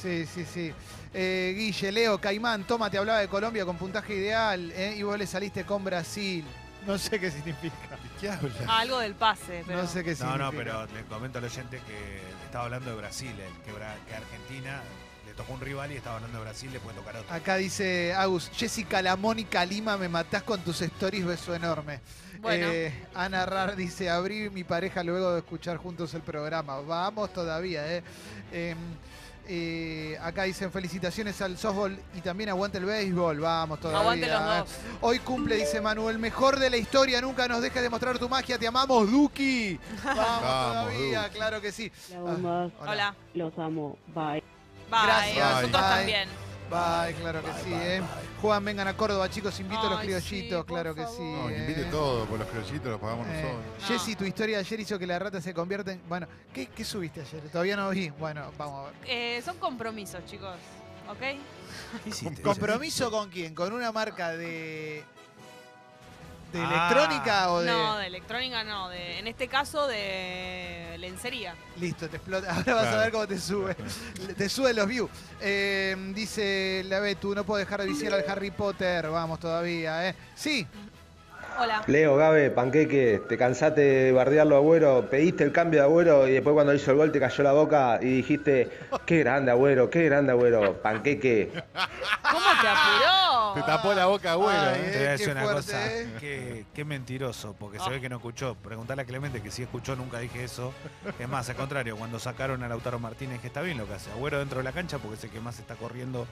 Sí, 0.00 0.26
sí, 0.26 0.44
sí. 0.44 0.72
Eh, 1.12 1.54
Guille, 1.56 1.92
Leo, 1.92 2.18
Caimán, 2.20 2.64
toma, 2.64 2.90
te 2.90 2.98
hablaba 2.98 3.20
de 3.20 3.28
Colombia 3.28 3.64
con 3.64 3.76
puntaje 3.76 4.14
ideal 4.14 4.70
eh, 4.74 4.94
y 4.96 5.02
vos 5.02 5.16
le 5.18 5.26
saliste 5.26 5.64
con 5.64 5.82
Brasil. 5.84 6.44
No 6.86 6.98
sé 6.98 7.18
qué 7.18 7.30
significa. 7.30 7.76
¿Qué 8.20 8.28
habla? 8.30 8.50
Ah, 8.68 8.80
Algo 8.80 8.98
del 8.98 9.14
pase, 9.14 9.62
pero. 9.66 9.82
No 9.82 9.88
sé 9.88 10.04
qué 10.04 10.10
No, 10.10 10.16
significa. 10.16 10.44
no, 10.44 10.52
pero 10.52 10.86
le 10.86 11.02
comento 11.04 11.38
al 11.38 11.44
oyente 11.44 11.80
que 11.86 12.20
estaba 12.44 12.64
hablando 12.64 12.90
de 12.90 12.96
Brasil, 12.96 13.30
el 13.30 13.62
que, 13.64 13.72
Bra- 13.72 13.96
que 14.08 14.14
Argentina 14.14 14.82
le 15.26 15.32
tocó 15.32 15.54
un 15.54 15.60
rival 15.60 15.90
y 15.92 15.96
estaba 15.96 16.16
hablando 16.16 16.38
de 16.38 16.44
Brasil, 16.44 16.70
le 16.72 16.80
puede 16.80 16.96
tocar 16.98 17.16
otro. 17.16 17.34
Acá 17.34 17.56
dice 17.56 18.12
Agus, 18.14 18.50
Jessica 18.54 19.00
la 19.02 19.16
Mónica 19.16 19.64
Lima, 19.64 19.96
me 19.96 20.08
matás 20.08 20.42
con 20.42 20.60
tus 20.60 20.80
stories, 20.82 21.24
beso 21.24 21.54
enorme. 21.54 22.00
Bueno. 22.40 22.66
Eh, 22.70 22.92
Ana 23.14 23.46
Rar 23.46 23.74
dice, 23.76 24.10
abrí 24.10 24.50
mi 24.50 24.64
pareja 24.64 25.02
luego 25.02 25.32
de 25.32 25.38
escuchar 25.38 25.78
juntos 25.78 26.12
el 26.14 26.20
programa. 26.22 26.78
Vamos 26.80 27.32
todavía, 27.32 27.90
¿eh? 27.96 28.02
Eh, 28.52 28.74
eh, 29.46 30.18
acá 30.22 30.44
dicen 30.44 30.70
felicitaciones 30.72 31.40
al 31.42 31.58
softball 31.58 31.98
y 32.14 32.20
también 32.20 32.50
aguante 32.50 32.78
el 32.78 32.84
béisbol. 32.84 33.40
Vamos 33.40 33.80
todavía. 33.80 34.00
Aguante 34.00 34.26
los 34.26 34.40
¿eh? 34.40 34.58
dos. 34.58 34.68
Hoy 35.00 35.18
cumple, 35.20 35.56
dice 35.56 35.80
Manuel, 35.80 36.18
mejor 36.18 36.58
de 36.58 36.70
la 36.70 36.76
historia. 36.76 37.20
Nunca 37.20 37.46
nos 37.48 37.60
dejes 37.62 37.82
de 37.82 37.90
mostrar 37.90 38.18
tu 38.18 38.28
magia. 38.28 38.58
Te 38.58 38.66
amamos, 38.66 39.10
Duki. 39.10 39.78
Vamos, 40.04 40.16
Vamos, 40.16 40.72
todavía, 40.72 41.22
Duki. 41.24 41.34
claro 41.34 41.60
que 41.60 41.72
sí. 41.72 41.92
Ah, 42.14 42.68
Hola. 42.80 43.14
los 43.34 43.58
amo, 43.58 43.98
bye. 44.14 44.42
Bye. 44.90 45.02
Gracias. 45.06 45.54
Nosotros 45.54 45.82
Bye. 45.82 45.90
también. 45.96 46.43
Bye, 46.74 47.14
claro 47.14 47.40
que 47.40 47.52
sí, 47.62 47.72
¿eh? 47.72 48.02
Juan, 48.42 48.64
vengan 48.64 48.88
a 48.88 48.96
Córdoba, 48.96 49.30
chicos. 49.30 49.58
Invito 49.60 49.82
a 49.82 49.90
los 49.90 50.00
criollitos, 50.00 50.60
sí, 50.60 50.66
claro 50.66 50.94
que 50.94 51.06
sí. 51.06 51.22
No, 51.22 51.46
que 51.46 51.54
¿eh? 51.54 51.58
invite 51.60 51.84
todo, 51.84 52.26
por 52.26 52.38
los 52.38 52.48
criollitos 52.48 52.86
los 52.90 53.00
pagamos 53.00 53.26
Eh, 53.28 53.42
nosotros. 53.42 53.64
No. 53.80 53.86
Jessy, 53.86 54.16
tu 54.16 54.24
historia 54.24 54.56
de 54.56 54.60
ayer 54.64 54.80
hizo 54.80 54.98
que 54.98 55.06
la 55.06 55.18
rata 55.20 55.40
se 55.40 55.54
convierta 55.54 55.92
en. 55.92 56.02
Bueno, 56.08 56.26
¿qué, 56.52 56.66
qué 56.66 56.84
subiste 56.84 57.20
ayer? 57.20 57.42
Todavía 57.50 57.76
no 57.76 57.88
vi. 57.90 58.10
Bueno, 58.10 58.50
vamos 58.58 58.80
a 58.80 58.90
ver. 58.90 58.94
Eh, 59.06 59.40
son 59.44 59.56
compromisos, 59.58 60.24
chicos. 60.26 60.56
¿Ok? 61.08 62.42
¿Compromiso 62.42 63.10
con 63.10 63.30
quién? 63.30 63.54
¿Con 63.54 63.72
una 63.72 63.92
marca 63.92 64.30
de. 64.32 65.04
De 66.58 66.64
Ah. 66.64 66.88
electrónica 66.88 67.50
o 67.52 67.60
de.? 67.60 67.66
No, 67.70 67.96
de 67.98 68.06
electrónica 68.06 68.64
no. 68.64 68.88
De, 68.88 69.18
en 69.18 69.26
este 69.26 69.48
caso, 69.48 69.86
de 69.86 70.96
lencería. 70.98 71.54
Listo, 71.76 72.08
te 72.08 72.16
explota. 72.16 72.50
Ahora 72.54 72.74
vas 72.74 72.86
a 72.86 72.96
ver 72.98 73.12
cómo 73.12 73.26
te 73.26 73.38
sube. 73.38 73.76
te 74.36 74.48
sube 74.48 74.72
los 74.74 74.86
views. 74.86 75.10
Eh, 75.40 75.96
dice 76.14 76.82
la 76.86 77.00
Betu, 77.00 77.34
no 77.34 77.44
puedo 77.44 77.58
dejar 77.58 77.80
de 77.82 77.88
viciar 77.88 78.14
al 78.14 78.24
Harry 78.28 78.50
Potter. 78.50 79.08
Vamos 79.08 79.40
todavía, 79.40 80.08
¿eh? 80.08 80.14
Sí, 80.34 80.66
Hola. 81.58 81.82
Leo, 81.86 82.16
Gabe, 82.16 82.50
Panqueque, 82.50 83.22
te 83.28 83.38
cansaste 83.38 83.80
de 83.80 84.12
bardearlo 84.12 84.56
a 84.56 84.58
Agüero, 84.58 85.08
pediste 85.08 85.44
el 85.44 85.52
cambio 85.52 85.80
de 85.80 85.86
Agüero 85.86 86.26
y 86.28 86.32
después 86.32 86.54
cuando 86.54 86.74
hizo 86.74 86.90
el 86.90 86.96
gol 86.96 87.12
te 87.12 87.20
cayó 87.20 87.44
la 87.44 87.52
boca 87.52 87.98
y 88.02 88.06
dijiste, 88.16 88.70
qué 89.06 89.20
grande 89.20 89.50
Agüero, 89.52 89.88
qué 89.90 90.04
grande 90.04 90.32
Agüero, 90.32 90.74
Panqueque. 90.82 91.50
¿Cómo 91.52 92.46
te 92.60 92.68
apuró? 92.68 93.54
Te 93.54 93.62
tapó 93.62 93.94
la 93.94 94.06
boca, 94.06 94.32
abuelo. 94.32 94.58
Ay, 94.60 94.80
¿eh? 94.84 94.90
Te 94.90 94.98
voy 94.98 95.06
a 95.06 95.10
decir 95.12 95.28
una 95.30 95.42
fuerte, 95.42 95.60
cosa, 95.62 95.92
eh. 95.94 96.08
qué, 96.18 96.64
qué 96.74 96.84
mentiroso, 96.84 97.54
porque 97.58 97.78
se 97.78 97.84
Ah. 97.86 97.90
ve 97.90 98.00
que 98.00 98.08
no 98.08 98.16
escuchó. 98.16 98.56
Preguntarle 98.56 99.02
a 99.02 99.06
Clemente 99.06 99.40
que 99.40 99.50
si 99.52 99.62
escuchó, 99.62 99.94
nunca 99.94 100.18
dije 100.18 100.42
eso. 100.42 100.72
Es 101.18 101.28
más, 101.28 101.48
al 101.50 101.56
contrario, 101.56 101.96
cuando 101.96 102.18
sacaron 102.18 102.62
a 102.64 102.68
Lautaro 102.68 102.98
Martínez, 102.98 103.40
que 103.40 103.46
está 103.46 103.60
bien 103.62 103.78
lo 103.78 103.86
que 103.86 103.94
hace. 103.94 104.10
Agüero 104.10 104.38
dentro 104.40 104.58
de 104.58 104.64
la 104.64 104.72
cancha 104.72 104.98
porque 104.98 105.16
es 105.18 105.24
el 105.24 105.30
que 105.30 105.40
más 105.40 105.58
está 105.60 105.76
corriendo 105.76 106.26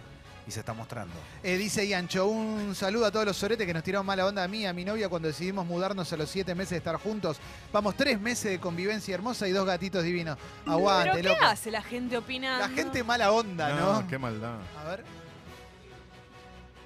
y 0.46 0.50
se 0.50 0.60
está 0.60 0.72
mostrando. 0.72 1.14
Eh, 1.42 1.56
dice 1.56 1.86
Yancho, 1.86 2.26
un 2.26 2.74
saludo 2.74 3.06
a 3.06 3.10
todos 3.12 3.26
los 3.26 3.36
soretes 3.36 3.66
que 3.66 3.74
nos 3.74 3.82
tiraron 3.82 4.04
mala 4.04 4.26
onda 4.26 4.42
a 4.42 4.48
mí 4.48 4.60
y 4.60 4.66
a 4.66 4.72
mi 4.72 4.84
novia 4.84 5.08
cuando 5.08 5.28
decidimos 5.28 5.64
mudarnos 5.66 6.12
a 6.12 6.16
los 6.16 6.28
siete 6.30 6.54
meses 6.54 6.70
de 6.70 6.76
estar 6.78 6.96
juntos. 6.96 7.38
Vamos, 7.72 7.94
tres 7.96 8.20
meses 8.20 8.50
de 8.52 8.58
convivencia 8.58 9.14
hermosa 9.14 9.46
y 9.46 9.52
dos 9.52 9.66
gatitos 9.66 10.02
divinos. 10.02 10.36
Aguante, 10.66 11.10
¿Pero 11.14 11.22
qué 11.22 11.34
loco. 11.40 11.44
hace 11.44 11.70
la 11.70 11.82
gente 11.82 12.16
opinando? 12.16 12.66
La 12.66 12.74
gente 12.74 13.04
mala 13.04 13.32
onda, 13.32 13.68
¿no? 13.74 14.00
No, 14.02 14.08
qué 14.08 14.18
maldad. 14.18 14.56
A 14.80 14.88
ver. 14.88 15.21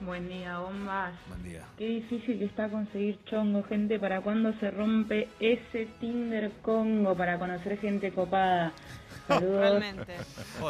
Buen 0.01 0.29
día, 0.29 0.59
bombas. 0.59 1.15
Buen 1.29 1.43
día. 1.43 1.63
Qué 1.79 1.87
difícil 1.87 2.39
que 2.39 2.45
está 2.45 2.69
conseguir 2.69 3.19
chongo, 3.31 3.63
gente. 3.65 3.99
¿Para 3.99 4.21
cuándo 4.21 4.53
se 4.61 4.71
rompe 4.71 5.29
ese 5.41 5.87
Tinder 6.01 6.51
Congo 6.63 7.17
para 7.17 7.39
conocer 7.39 7.79
gente 7.79 8.13
copada? 8.13 8.73
Saludos. 9.27 9.61
Realmente. 9.61 10.13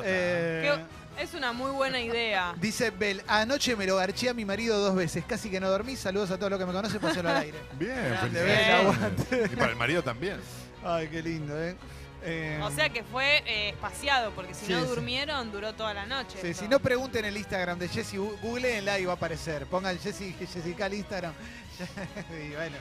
Eh, 0.05 0.73
Es 1.21 1.35
una 1.35 1.53
muy 1.53 1.73
buena 1.73 2.01
idea. 2.01 2.55
dice 2.61 2.91
Bel, 2.91 3.21
anoche 3.27 3.75
me 3.75 3.87
lo 3.87 3.97
garché 3.97 4.29
a 4.29 4.35
mi 4.35 4.45
marido 4.45 4.79
dos 4.79 4.95
veces, 4.95 5.25
casi 5.27 5.51
que 5.51 5.59
no 5.59 5.69
dormí. 5.71 5.97
Saludos 5.97 6.31
a 6.31 6.37
todos 6.39 6.51
los 6.51 6.59
que 6.61 6.67
me 6.67 6.73
conocen, 6.73 7.01
paselo 7.01 7.29
al 7.31 7.37
aire. 7.39 7.59
Bien, 7.79 7.97
Grande, 8.33 9.51
Y 9.53 9.57
para 9.57 9.71
el 9.71 9.77
marido 9.77 10.03
también. 10.03 10.37
Ay, 10.85 11.09
qué 11.09 11.21
lindo, 11.23 11.61
¿eh? 11.61 11.75
Eh, 12.23 12.61
O 12.63 12.71
sea 12.71 12.89
que 12.89 13.03
fue 13.05 13.43
eh, 13.47 13.69
espaciado, 13.71 14.33
porque 14.33 14.55
si 14.55 14.67
Sí, 14.67 14.73
no 14.73 14.81
sí. 14.83 14.87
durmieron, 14.89 15.53
duró 15.53 15.75
toda 15.75 15.95
la 15.95 16.07
noche. 16.07 16.39
Sí, 16.43 16.55
si 16.55 16.67
no 16.69 16.79
pregunten 16.81 17.25
el 17.25 17.37
Instagram 17.37 17.79
de 17.79 17.89
Jessy, 17.89 18.17
googleenla 18.17 18.99
y 18.99 19.05
va 19.05 19.13
a 19.13 19.17
aparecer. 19.17 19.67
Pongan 19.67 19.99
Jessy, 19.99 20.35
Jessica 20.39 20.87
al 20.87 20.95
Instagram. 20.95 21.33
y 22.45 22.55
bueno. 22.55 22.77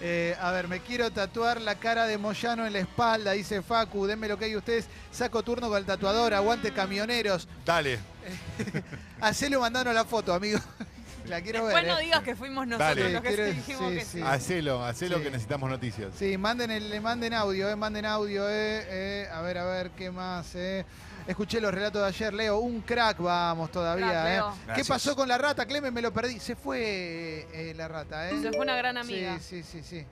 Eh, 0.00 0.36
a 0.40 0.52
ver, 0.52 0.68
me 0.68 0.80
quiero 0.80 1.10
tatuar 1.10 1.60
la 1.60 1.74
cara 1.74 2.06
de 2.06 2.18
Moyano 2.18 2.64
en 2.66 2.72
la 2.72 2.78
espalda, 2.80 3.32
dice 3.32 3.62
Facu. 3.62 4.06
Denme 4.06 4.28
lo 4.28 4.38
que 4.38 4.46
hay 4.46 4.56
ustedes. 4.56 4.86
Saco 5.10 5.42
turno 5.42 5.68
con 5.68 5.78
el 5.78 5.84
tatuador, 5.84 6.34
aguante 6.34 6.72
camioneros. 6.72 7.48
Dale. 7.64 7.98
Hacelo 9.20 9.60
mandando 9.60 9.92
la 9.92 10.04
foto, 10.04 10.32
amigo. 10.32 10.58
La 11.28 11.40
quiero 11.42 11.64
ver. 11.64 11.74
Después 11.74 11.92
no 11.94 11.98
eh. 12.00 12.04
digas 12.04 12.22
que 12.22 12.36
fuimos 12.36 12.66
nosotros 12.66 12.96
Dale. 12.96 13.12
los 13.12 13.22
que 13.22 13.28
Quiero- 13.28 13.44
dijimos 13.52 13.90
sí, 13.90 13.98
que 13.98 14.04
sí. 14.04 14.18
sí. 14.18 14.22
Hacelo, 14.22 14.84
hacelo 14.84 15.16
Sí. 15.18 15.22
que 15.24 15.30
necesitamos 15.30 15.70
noticias. 15.70 16.12
Sí, 16.18 16.36
manden, 16.38 16.70
el, 16.70 16.90
le 16.90 17.00
manden 17.00 17.34
audio, 17.34 17.68
eh, 17.70 17.76
manden 17.76 18.06
audio, 18.06 18.48
eh, 18.48 18.84
eh. 18.88 19.28
A 19.32 19.40
ver, 19.42 19.58
a 19.58 19.64
ver, 19.64 19.90
¿qué 19.90 20.10
más, 20.10 20.54
eh? 20.54 20.84
Escuché 21.26 21.60
los 21.60 21.72
relatos 21.74 22.00
de 22.02 22.08
ayer, 22.08 22.32
Leo, 22.32 22.58
un 22.58 22.80
crack, 22.80 23.18
vamos 23.18 23.70
todavía, 23.70 24.06
Crack, 24.08 24.26
eh. 24.26 24.30
Leo. 24.30 24.50
¿Qué 24.60 24.66
Gracias. 24.66 24.88
pasó 24.88 25.14
con 25.16 25.28
la 25.28 25.36
rata? 25.36 25.66
Clemen, 25.66 25.92
me 25.92 26.00
lo 26.02 26.12
perdí. 26.12 26.40
Se 26.40 26.56
fue 26.56 27.46
eh, 27.52 27.74
la 27.76 27.86
rata, 27.86 28.30
¿eh? 28.30 28.40
Se 28.40 28.48
fue 28.50 28.60
una 28.60 28.76
gran 28.76 28.96
amiga. 28.96 29.38
Sí, 29.38 29.62
sí, 29.62 29.82
sí, 29.82 29.82
sí. 29.82 30.06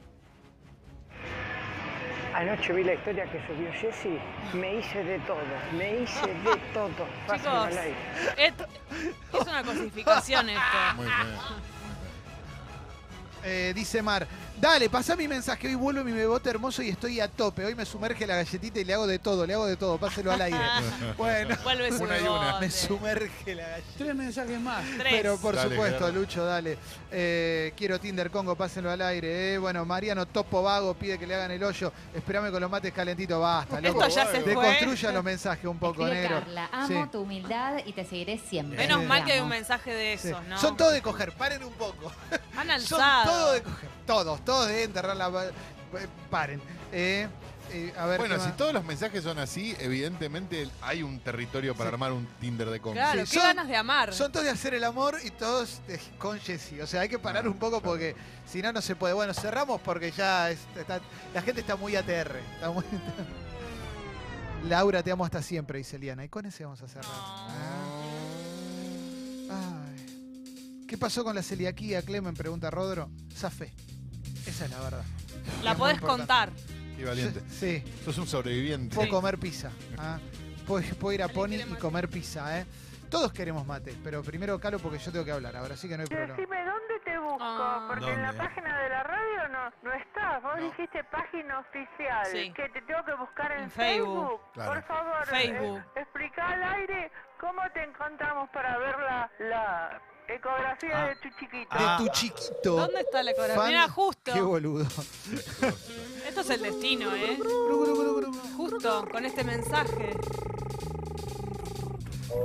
Anoche 2.37 2.71
vi 2.75 2.85
la 2.85 2.93
historia 2.93 3.25
que 3.25 3.40
subió 3.47 3.73
Jessy, 3.81 4.19
me 4.52 4.75
hice 4.75 5.02
de 5.02 5.19
todo, 5.21 5.38
me 5.73 6.02
hice 6.02 6.26
de 6.26 6.57
todo. 6.75 6.90
Chicos, 7.33 7.47
al 7.47 7.78
aire. 7.78 7.97
esto 8.37 8.66
es 9.40 9.47
una 9.49 9.64
cosificación 9.64 10.50
esto. 10.50 10.76
Muy 10.97 11.07
bien. 11.07 11.16
Eh, 13.49 13.73
dice 13.76 14.03
Mar, 14.03 14.26
dale, 14.61 14.91
pasá 14.91 15.15
mi 15.15 15.29
mensaje. 15.29 15.69
Hoy 15.69 15.76
vuelve 15.76 16.03
mi 16.03 16.11
bebote 16.11 16.50
hermoso 16.50 16.83
y 16.83 16.88
estoy 16.88 17.21
a 17.21 17.29
tope. 17.29 17.65
Hoy 17.65 17.76
me 17.76 17.85
sumerge 17.87 18.26
la 18.26 18.35
galletita 18.35 18.81
y 18.81 18.85
le 18.85 18.93
hago 18.95 19.07
de 19.07 19.21
todo, 19.21 19.47
le 19.47 19.55
hago 19.55 19.67
de 19.67 19.76
todo. 19.76 19.99
Páselo 19.99 20.33
al 20.33 20.43
aire. 20.43 20.59
bueno, 21.17 21.57
Vuelve 21.62 21.93
su 21.97 22.03
Una 22.03 22.19
y 22.19 22.23
una. 22.23 22.59
me 22.59 22.69
sumerge 22.71 23.55
la 23.55 23.69
galletita. 23.69 23.99
Tres 23.99 24.15
mensajes 24.17 24.61
más. 24.61 24.85
Tres. 24.99 25.12
Pero 25.15 25.37
por 25.38 25.55
Dale, 25.55 25.71
supuesto. 25.71 26.11
Lucho, 26.11 26.45
dale. 26.45 26.76
Eh, 27.12 27.73
quiero 27.76 28.00
Tinder 28.00 28.33
Congo, 28.33 28.57
pásenlo 28.57 28.91
al 28.91 29.00
aire. 29.03 29.55
eh. 29.55 29.59
Bueno, 29.59 29.85
Mariano 29.85 30.26
Topo 30.26 30.62
Vago 30.65 30.95
pide 30.95 31.17
que 31.19 31.26
le 31.29 31.37
hagan 31.37 31.53
el 31.53 31.62
hoyo. 31.62 31.93
Esperame 32.15 32.50
con 32.50 32.61
los 32.61 32.71
mates 32.71 32.93
calentitos. 32.93 33.41
Basta, 33.41 33.81
loco. 33.81 34.03
Esto 34.05 34.17
ya 34.17 34.26
se 34.26 34.41
fue. 34.41 34.49
Deconstruya 34.50 35.12
los 35.12 35.23
mensajes 35.25 35.65
un 35.67 35.79
poco, 35.79 36.03
Escribe 36.03 36.21
negro. 36.23 36.41
Carla, 36.41 36.69
amo 36.73 37.05
Sí. 37.05 37.11
tu 37.12 37.21
humildad 37.21 37.75
y 37.87 37.93
te 37.93 38.05
seguiré 38.05 38.38
siempre. 38.38 38.76
Menos 38.76 39.05
mal 39.05 39.25
que 39.25 39.35
hay 39.35 39.41
un 39.41 39.49
mensaje 39.49 39.95
de 39.95 40.19
Sí. 40.19 40.29
esos, 40.29 40.45
¿no? 40.47 40.59
Son 40.59 40.76
todos 40.76 40.93
de 40.93 41.00
coger, 41.00 41.31
paren 41.33 41.62
un 41.62 41.73
poco. 41.75 42.11
Han 42.57 42.67
Son 42.81 43.00
alzado. 43.00 43.36
Todos 43.37 43.55
de 43.55 43.62
coger. 43.62 43.88
Todos, 44.07 44.45
todos 44.45 44.69
de 44.69 44.83
enterrar 44.85 45.16
la. 45.16 45.28
eh, 45.47 45.50
Paren. 46.31 46.61
Eh, 46.93 47.28
eh, 47.73 47.93
a 47.99 48.07
ver. 48.07 48.19
Bueno, 48.19 48.37
¿qué 48.37 48.40
si 48.43 48.50
todos 48.52 48.73
los 48.73 48.85
mensajes 48.85 49.25
son 49.25 49.38
así, 49.40 49.75
evidentemente 49.81 50.69
hay 50.83 51.02
un 51.02 51.19
territorio 51.21 51.75
para 51.75 51.90
Sí. 51.90 51.95
armar 51.95 52.12
un 52.12 52.26
Tinder 52.40 52.71
de 52.71 52.81
Congo. 52.81 52.95
Claro, 52.95 53.26
Sí, 53.26 53.33
qué 53.33 53.38
son- 53.38 53.47
ganas 53.49 53.66
de 53.69 53.76
amar. 53.76 54.14
Son 54.14 54.31
todos 54.31 54.45
de 54.45 54.52
hacer 54.52 54.75
el 54.75 54.85
amor 54.85 55.19
y 55.25 55.31
todos 55.31 55.81
de- 55.88 55.99
con 56.19 56.38
Jessy. 56.38 56.81
O 56.81 56.87
sea, 56.87 57.00
hay 57.00 57.09
que 57.09 57.19
parar 57.19 57.45
Ah, 57.45 57.49
un 57.49 57.55
poco 57.59 57.81
claro. 57.81 57.85
porque 57.93 58.14
si 58.47 58.62
no, 58.62 58.73
no 58.73 58.81
se 58.81 58.95
puede. 58.95 59.14
Bueno, 59.14 59.35
cerramos 59.35 59.81
porque 59.81 60.12
ya 60.12 60.50
es- 60.50 60.61
está- 60.76 61.00
la 61.35 61.43
gente 61.43 61.61
está 61.61 61.75
muy 61.76 61.97
ATR. 61.97 62.38
Está 62.55 62.71
muy- 62.71 62.85
Laura, 64.69 65.02
te 65.02 65.11
amo 65.12 65.25
hasta 65.25 65.43
siempre, 65.43 65.78
dice 65.78 65.99
Liana. 65.99 66.25
Y 66.25 66.28
con 66.28 66.47
ese 66.47 66.64
vamos 66.64 66.83
a 66.83 66.88
cerrar. 66.88 67.11
Ah. 67.11 67.49
Ay. 69.50 69.96
¿Qué 70.87 70.97
pasó 70.97 71.25
con 71.25 71.35
la 71.35 71.43
celiaquía, 71.43 72.02
Clemen? 72.02 72.35
Pregunta 72.35 72.71
Rodro. 72.71 73.09
Zafé. 73.33 73.73
Esa 74.47 74.64
es 74.66 74.71
la 74.71 74.81
verdad. 74.81 75.05
La 75.62 75.73
es 75.73 75.78
podés 75.78 76.00
contar. 76.00 76.50
Qué 76.97 77.05
valiente. 77.05 77.40
Sí. 77.50 77.83
Sos 78.05 78.16
un 78.19 78.26
sobreviviente. 78.26 78.95
Puedo 78.95 79.07
Sí. 79.07 79.11
comer 79.12 79.38
pizza. 79.38 79.71
¿ah? 79.99 80.19
Puedo, 80.66 80.83
puedo 80.97 81.12
ir 81.14 81.23
a 81.23 81.26
¿Alguien 81.26 81.66
Pony 81.69 81.76
y 81.76 81.78
comer 81.81 82.09
pizza, 82.09 82.61
¿eh? 82.61 82.66
Todos 83.11 83.33
queremos 83.33 83.64
mate, 83.66 83.95
pero 84.02 84.23
primero 84.23 84.59
calo 84.59 84.78
porque 84.81 84.99
yo 84.99 85.12
tengo 85.12 85.25
que 85.25 85.31
hablar 85.31 85.55
ahora, 85.57 85.75
así 85.75 85.88
que 85.88 85.97
no 85.97 86.02
hay 86.02 86.09
problema. 86.09 86.35
Decime, 86.35 86.57
¿dónde 86.64 87.00
te 87.05 87.19
busco? 87.19 87.38
Ah. 87.40 87.87
Porque 87.88 88.12
en 88.12 88.23
la 88.23 88.33
página 88.33 88.83
de 88.83 88.88
la 88.88 89.02
radio 89.05 89.49
no, 89.52 89.71
no 89.85 89.93
estás. 89.95 90.43
Vos 90.43 90.57
No. 90.59 90.64
dijiste 90.64 91.05
página 91.05 91.61
oficial. 91.61 92.26
Sí. 92.33 92.52
Que 92.52 92.69
te 92.71 92.83
tengo 92.83 93.05
que 93.05 93.14
buscar 93.14 93.52
en, 93.52 93.64
En 93.64 93.71
Facebook. 93.71 94.28
Facebook. 94.31 94.40
Claro. 94.55 94.73
Por 94.73 94.83
favor, 94.88 95.26
Facebook. 95.26 95.78
eh, 95.78 96.00
explica 96.00 96.49
al 96.49 96.62
aire 96.64 97.12
cómo 97.40 97.61
te 97.75 97.85
encontramos 97.85 98.49
para 98.50 98.76
ver 98.78 98.97
la, 98.99 99.31
la 99.50 100.02
ecografía 100.28 101.04
Ah. 101.04 101.09
de 101.09 101.16
tu 101.16 101.28
chiquito. 101.38 101.68
Ah. 101.71 101.99
De 102.00 102.06
tu 102.06 102.12
chiquito. 102.12 102.76
¿Dónde 102.76 103.00
está 103.00 103.23
la 103.23 103.30
ecografía? 103.33 103.56
Fan- 103.62 103.68
Mira, 103.68 103.88
justo. 103.88 104.33
Qué 104.33 104.40
boludo. 104.40 104.87
Esto 106.26 106.40
es 106.40 106.50
el 106.50 106.62
destino, 106.62 107.14
¿eh? 107.14 107.38
Justo 108.56 109.09
con 109.11 109.25
este 109.25 109.45
mensaje. 109.45 110.16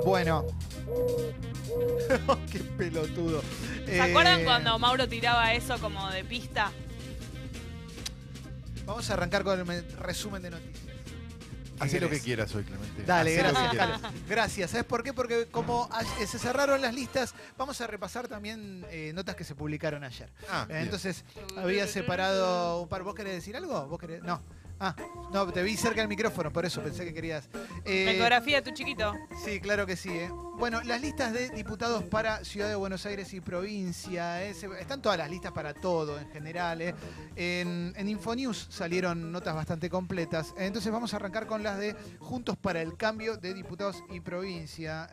Bueno. 0.05 0.45
Qué 2.51 2.59
pelotudo. 2.59 3.41
¿Se 3.85 3.97
Eh, 3.97 4.01
acuerdan 4.01 4.43
cuando 4.43 4.77
Mauro 4.79 5.07
tiraba 5.07 5.53
eso 5.53 5.77
como 5.79 6.09
de 6.09 6.23
pista? 6.23 6.71
Vamos 8.85 9.09
a 9.09 9.13
arrancar 9.13 9.43
con 9.43 9.59
el 9.59 9.65
me- 9.65 9.81
resumen 9.81 10.41
de 10.41 10.49
noticias. 10.51 10.90
Hacé 11.81 11.99
lo 11.99 12.09
que 12.09 12.19
quieras 12.19 12.53
hoy, 12.55 12.63
Clemente. 12.63 13.03
Dale, 13.03 13.39
Hacé 13.39 13.49
gracias. 13.75 14.01
Gracias. 14.27 14.71
¿Sabes 14.71 14.85
por 14.85 15.03
qué? 15.03 15.13
Porque 15.13 15.47
como 15.47 15.89
a- 15.91 16.01
eh, 16.21 16.27
se 16.27 16.39
cerraron 16.39 16.81
las 16.81 16.93
listas, 16.93 17.33
vamos 17.57 17.79
a 17.81 17.87
repasar 17.87 18.27
también 18.27 18.85
eh, 18.89 19.11
notas 19.13 19.35
que 19.35 19.43
se 19.43 19.55
publicaron 19.55 20.03
ayer. 20.03 20.31
Ah, 20.49 20.65
Eh, 20.69 20.73
bien. 20.73 20.83
Entonces, 20.83 21.23
había 21.57 21.87
separado 21.87 22.81
un 22.81 22.87
par. 22.89 23.03
¿Vos 23.03 23.15
querés 23.15 23.33
decir 23.33 23.55
algo? 23.55 23.87
¿Vos 23.87 23.99
querés? 23.99 24.21
No. 24.23 24.41
Ah, 24.83 24.95
no, 25.31 25.45
te 25.53 25.61
vi 25.61 25.77
cerca 25.77 26.01
del 26.01 26.07
micrófono, 26.07 26.51
por 26.51 26.65
eso 26.65 26.81
pensé 26.81 27.05
que 27.05 27.13
querías. 27.13 27.47
Eh, 27.85 28.03
La 28.05 28.11
ecografía 28.13 28.61
de 28.61 28.71
tu 28.71 28.75
chiquito. 28.75 29.13
Sí, 29.45 29.59
claro 29.59 29.85
que 29.85 29.95
sí. 29.95 30.09
¿eh? 30.09 30.31
Bueno, 30.57 30.81
las 30.81 30.99
listas 31.01 31.33
de 31.33 31.49
diputados 31.49 32.03
para 32.05 32.43
Ciudad 32.43 32.67
de 32.67 32.73
Buenos 32.73 33.05
Aires 33.05 33.31
y 33.35 33.41
provincia. 33.41 34.43
¿eh? 34.43 34.55
Se- 34.55 34.67
están 34.79 34.99
todas 35.01 35.19
las 35.19 35.29
listas 35.29 35.51
para 35.51 35.75
todo 35.75 36.19
en 36.19 36.27
general. 36.31 36.81
¿eh? 36.81 36.95
En, 37.35 37.93
en 37.95 38.09
Infonews 38.09 38.67
salieron 38.71 39.31
notas 39.31 39.53
bastante 39.53 39.87
completas. 39.87 40.53
Entonces 40.57 40.91
vamos 40.91 41.13
a 41.13 41.17
arrancar 41.17 41.45
con 41.45 41.61
las 41.61 41.77
de 41.77 41.95
Juntos 42.19 42.57
para 42.57 42.81
el 42.81 42.97
Cambio 42.97 43.37
de 43.37 43.53
Diputados 43.53 44.03
y 44.11 44.19
Provincia. 44.19 45.07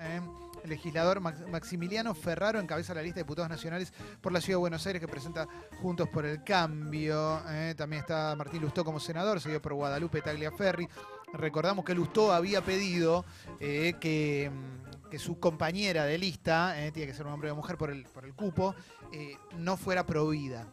El 0.65 0.71
legislador 0.71 1.21
Max- 1.21 1.45
Maximiliano 1.51 2.15
Ferraro 2.15 2.59
encabeza 2.61 2.95
la 2.95 3.03
lista 3.03 3.17
de 3.17 3.23
diputados 3.25 3.49
nacionales 3.51 3.93
por 4.21 4.33
la 4.33 4.41
Ciudad 4.41 4.57
de 4.57 4.61
Buenos 4.61 4.87
Aires 4.87 5.01
que 5.01 5.09
presenta 5.09 5.47
Juntos 5.81 6.09
por 6.09 6.25
el 6.27 6.43
Cambio. 6.45 7.43
¿eh? 7.49 7.75
También 7.77 8.01
está 8.01 8.35
Martín 8.37 8.61
Lustó 8.63 8.85
como 8.85 8.99
senador, 9.01 9.41
seguido 9.41 9.63
por 9.63 9.75
Guadalupe 9.75 10.21
Tagliaferri. 10.23 10.89
Recordamos 11.33 11.85
que 11.85 11.95
Lustó 11.95 12.33
había 12.33 12.63
pedido 12.63 13.25
eh, 13.61 13.95
que, 14.01 14.51
mm, 14.53 15.09
que 15.11 15.19
su 15.19 15.39
compañera 15.39 16.05
de 16.05 16.19
lista, 16.19 16.83
eh, 16.83 16.91
tiene 16.93 17.11
que 17.11 17.17
ser 17.17 17.27
un 17.27 17.33
hombre 17.33 17.51
o 17.51 17.57
mujer 17.57 17.77
por 17.77 17.91
el, 17.91 18.05
por 18.05 18.25
el 18.25 18.35
cupo, 18.35 18.75
eh, 19.13 19.37
no 19.59 19.77
fuera 19.77 20.05
prohibida. 20.07 20.67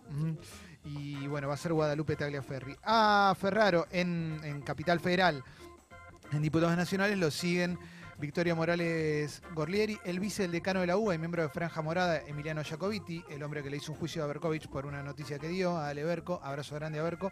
Y 0.83 1.27
bueno, 1.27 1.47
va 1.47 1.55
a 1.55 1.57
ser 1.57 1.73
Guadalupe 1.73 2.15
Tagliaferri. 2.15 2.75
A 2.83 3.35
Ferraro 3.39 3.87
en, 3.91 4.39
en 4.43 4.61
Capital 4.61 4.99
Federal, 4.99 5.43
en 6.31 6.41
Diputados 6.41 6.75
Nacionales, 6.77 7.17
lo 7.17 7.31
siguen 7.31 7.77
Victoria 8.17 8.55
Morales 8.55 9.41
Gorlieri, 9.53 9.99
el 10.05 10.19
vice 10.21 10.43
del 10.43 10.51
decano 10.53 10.79
de 10.81 10.87
la 10.87 10.95
UBA 10.97 11.15
y 11.15 11.17
miembro 11.17 11.41
de 11.43 11.49
Franja 11.49 11.81
Morada, 11.81 12.21
Emiliano 12.25 12.63
Jacobiti, 12.63 13.23
el 13.29 13.43
hombre 13.43 13.61
que 13.61 13.69
le 13.69 13.77
hizo 13.77 13.91
un 13.91 13.97
juicio 13.97 14.23
a 14.23 14.27
Berkovich 14.27 14.67
por 14.69 14.85
una 14.85 15.03
noticia 15.03 15.37
que 15.37 15.49
dio, 15.49 15.77
a 15.77 15.89
Aleberco, 15.89 16.39
abrazo 16.41 16.75
grande 16.75 16.97
a 16.99 17.03
Berco. 17.03 17.29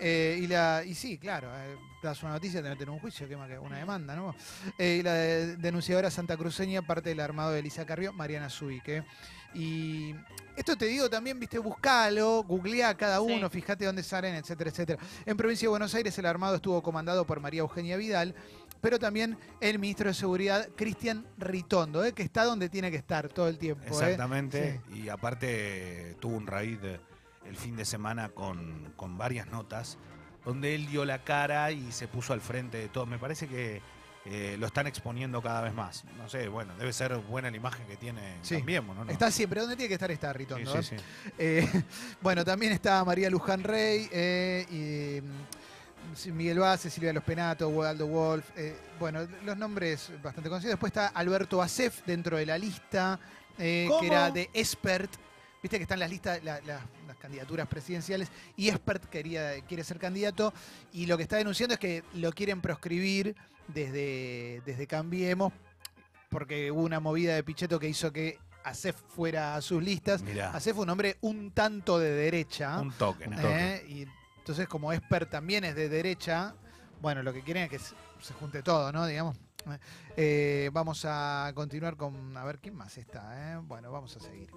Eh, 0.00 0.38
y, 0.42 0.46
la, 0.48 0.82
y 0.84 0.94
sí, 0.94 1.18
claro, 1.18 1.48
eh, 1.56 1.76
das 2.02 2.22
una 2.24 2.32
noticia, 2.32 2.62
te 2.62 2.68
meten 2.68 2.88
un 2.88 2.98
juicio, 2.98 3.28
que 3.28 3.36
más 3.36 3.48
que 3.48 3.58
una 3.58 3.78
demanda, 3.78 4.16
¿no? 4.16 4.34
Eh, 4.76 4.96
y 5.00 5.02
la 5.02 5.14
de- 5.14 5.56
denunciadora 5.56 6.10
santacruceña, 6.10 6.82
parte 6.82 7.10
del 7.10 7.20
armado 7.20 7.52
de 7.52 7.60
Elisa 7.60 7.86
Carrió, 7.86 8.12
Mariana 8.12 8.50
Zubique. 8.50 9.04
Y 9.56 10.12
esto 10.56 10.76
te 10.76 10.86
digo 10.86 11.08
también, 11.08 11.38
viste, 11.38 11.60
buscalo, 11.60 12.42
googleá 12.42 12.96
cada 12.96 13.18
Sí. 13.18 13.32
uno, 13.32 13.48
fíjate 13.48 13.84
dónde 13.84 14.02
salen, 14.02 14.34
etcétera, 14.34 14.68
etcétera. 14.70 14.98
En 15.24 15.36
provincia 15.36 15.66
de 15.66 15.70
Buenos 15.70 15.94
Aires 15.94 16.18
el 16.18 16.26
armado 16.26 16.56
estuvo 16.56 16.82
comandado 16.82 17.24
por 17.24 17.38
María 17.38 17.60
Eugenia 17.60 17.96
Vidal, 17.96 18.34
pero 18.84 18.98
también 18.98 19.38
el 19.62 19.78
ministro 19.78 20.08
de 20.08 20.14
Seguridad, 20.14 20.68
Cristian 20.76 21.26
Ritondo, 21.38 22.04
¿eh? 22.04 22.12
que 22.12 22.22
está 22.22 22.44
donde 22.44 22.68
tiene 22.68 22.90
que 22.90 22.98
estar 22.98 23.30
todo 23.30 23.48
el 23.48 23.56
tiempo. 23.56 23.82
¿eh? 23.84 23.88
Exactamente. 23.88 24.82
Y 24.94 25.08
aparte 25.08 26.16
tuvo 26.20 26.36
un 26.36 26.46
raíz 26.46 26.78
de- 26.82 27.00
el 27.46 27.56
fin 27.56 27.76
de 27.76 27.86
semana 27.86 28.28
con, 28.28 28.92
con 28.94 29.16
varias 29.16 29.46
notas 29.46 29.96
donde 30.44 30.74
él 30.74 30.86
dio 30.86 31.06
la 31.06 31.24
cara 31.24 31.72
y 31.72 31.92
se 31.92 32.08
puso 32.08 32.34
al 32.34 32.42
frente 32.42 32.76
de 32.76 32.88
todo. 32.90 33.06
Me 33.06 33.18
parece 33.18 33.48
que 33.48 33.80
eh, 34.26 34.56
lo 34.58 34.66
están 34.66 34.86
exponiendo 34.86 35.40
cada 35.40 35.62
vez 35.62 35.72
más. 35.72 36.04
No 36.18 36.28
sé, 36.28 36.48
bueno, 36.48 36.74
debe 36.76 36.92
ser 36.92 37.16
buena 37.16 37.50
la 37.50 37.56
imagen 37.56 37.86
que 37.86 37.96
tiene 37.96 38.36
Sí. 38.42 38.56
Cambiemos, 38.56 38.94
¿no? 38.94 39.06
No. 39.06 39.10
Está 39.10 39.30
siempre, 39.30 39.62
donde 39.62 39.76
tiene 39.76 39.88
que 39.88 39.94
estar 39.94 40.10
está 40.10 40.30
Ritondo. 40.34 40.82
sí, 40.82 40.96
sí. 40.96 41.04
Eh, 41.38 41.66
bueno, 42.20 42.44
también 42.44 42.72
está 42.72 43.02
María 43.02 43.30
Luján 43.30 43.62
Rey, 43.62 44.08
eh, 44.12 44.66
y, 44.70 45.63
Miguel 46.32 46.58
Vaz, 46.58 46.80
Silvia 46.82 47.12
Los 47.12 47.24
Penato, 47.24 47.68
Waldo 47.68 48.06
Wolf. 48.06 48.44
eh, 48.56 48.76
bueno, 48.98 49.26
los 49.44 49.56
nombres 49.56 50.10
bastante 50.22 50.48
conocidos. 50.48 50.72
Después 50.72 50.90
está 50.90 51.08
Alberto 51.08 51.60
Acef 51.60 52.02
dentro 52.06 52.36
de 52.36 52.46
la 52.46 52.56
lista, 52.58 53.18
eh, 53.58 53.88
que 54.00 54.06
era 54.06 54.30
de 54.30 54.48
Expert. 54.52 55.10
Viste 55.62 55.78
que 55.78 55.82
están 55.84 55.98
las 55.98 56.10
listas, 56.10 56.42
la- 56.44 56.60
la- 56.62 56.80
las 57.06 57.16
candidaturas 57.16 57.66
presidenciales, 57.66 58.28
y 58.56 58.68
Expert 58.68 59.04
quería, 59.06 59.60
quiere 59.62 59.82
ser 59.82 59.98
candidato, 59.98 60.52
y 60.92 61.06
lo 61.06 61.16
que 61.16 61.22
está 61.22 61.36
denunciando 61.36 61.74
es 61.74 61.80
que 61.80 62.04
lo 62.14 62.32
quieren 62.32 62.60
proscribir 62.60 63.34
desde, 63.68 64.60
desde 64.66 64.86
Cambiemos, 64.86 65.52
porque 66.28 66.70
hubo 66.70 66.82
una 66.82 67.00
movida 67.00 67.34
de 67.34 67.42
Pichetto 67.42 67.78
que 67.80 67.88
hizo 67.88 68.12
que 68.12 68.38
Acef 68.62 68.96
fuera 69.14 69.56
a 69.56 69.62
sus 69.62 69.82
listas. 69.82 70.22
Mirá, 70.22 70.50
Acef 70.50 70.74
fue 70.74 70.84
un 70.84 70.90
hombre 70.90 71.16
un 71.22 71.50
tanto 71.50 71.98
de 71.98 72.10
derecha. 72.10 72.78
un 72.80 72.92
toque, 72.92 73.26
¿no? 73.26 73.36
¿eh? 73.40 73.84
Y 73.88 74.06
entonces, 74.44 74.68
como 74.68 74.92
Esper 74.92 75.24
también 75.24 75.64
es 75.64 75.74
de 75.74 75.88
derecha, 75.88 76.54
bueno, 77.00 77.22
lo 77.22 77.32
que 77.32 77.40
quieren 77.40 77.62
es 77.62 77.70
que 77.70 77.78
se, 77.78 78.34
junte 78.38 78.62
todo, 78.62 78.92
¿no? 78.92 79.06
Digamos. 79.06 79.38
Eh, 80.18 80.68
vamos 80.70 81.06
a 81.08 81.50
continuar 81.54 81.96
con. 81.96 82.36
A 82.36 82.44
ver, 82.44 82.58
¿quién 82.58 82.74
más 82.74 82.98
está? 82.98 83.54
eh? 83.54 83.60
Bueno, 83.64 83.90
vamos 83.90 84.14
a 84.18 84.20
seguir. 84.20 84.50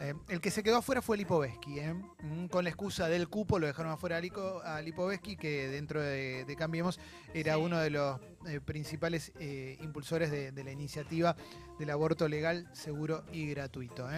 Eh, 0.00 0.14
el 0.28 0.40
que 0.40 0.52
se 0.52 0.62
quedó 0.62 0.76
afuera 0.76 1.02
fue 1.02 1.16
Lipovetsky, 1.16 1.80
¿eh? 1.80 1.92
Mm, 1.92 2.46
con 2.46 2.62
la 2.62 2.70
excusa 2.70 3.08
del 3.08 3.28
cupo 3.28 3.58
lo 3.58 3.66
dejaron 3.66 3.90
afuera 3.90 4.18
a, 4.18 4.80
Lipovetsky, 4.80 5.36
que 5.36 5.66
dentro 5.66 6.00
de, 6.00 6.44
de 6.44 6.54
Cambiemos 6.54 7.00
era 7.34 7.56
Sí. 7.56 7.60
uno 7.60 7.78
de 7.78 7.90
los 7.90 8.20
principales 8.64 9.32
impulsores 9.80 10.30
de, 10.30 10.52
de 10.52 10.62
la 10.62 10.70
iniciativa 10.70 11.34
del 11.80 11.90
aborto 11.90 12.28
legal, 12.28 12.70
seguro 12.72 13.24
y 13.32 13.48
gratuito. 13.48 14.08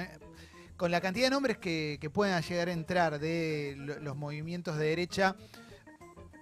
Con 0.77 0.91
la 0.91 1.01
cantidad 1.01 1.27
de 1.27 1.31
nombres 1.31 1.59
que, 1.59 1.99
que 2.01 2.11
puedan 2.11 2.43
llegar 2.43 2.69
a 2.69 2.73
entrar 2.73 3.19
de 3.19 3.75
lo- 3.77 3.99
los 4.01 4.17
movimientos 4.17 4.77
de 4.77 4.87
derecha, 4.87 5.37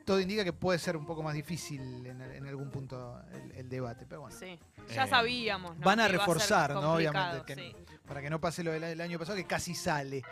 todo 0.05 0.21
indica 0.21 0.43
que 0.43 0.53
puede 0.53 0.79
ser 0.79 0.97
un 0.97 1.05
poco 1.07 1.23
más 1.23 1.35
difícil 1.35 1.81
en, 2.07 2.21
en 2.21 2.47
algún 2.47 2.71
punto 2.71 3.21
el, 3.33 3.53
el 3.53 3.69
debate. 3.69 4.07
Pero 4.09 4.23
bueno, 4.23 4.37
Sí. 4.37 4.59
Ya 4.95 5.05
Eh, 5.05 5.09
sabíamos. 5.09 5.77
¿no? 5.79 5.85
van 5.85 6.01
a 6.01 6.07
que 6.07 6.13
reforzar, 6.19 6.73
¿no? 6.75 6.95
Obviamente, 6.95 7.43
que- 7.47 7.55
sí. 7.55 7.77
para 8.07 8.21
que 8.23 8.31
no 8.31 8.41
pase 8.41 8.65
lo 8.65 8.73
del, 8.73 8.81
del 8.83 9.01
año 9.01 9.19
pasado, 9.19 9.37
que 9.37 9.45
casi 9.45 9.75
sale. 9.75 10.23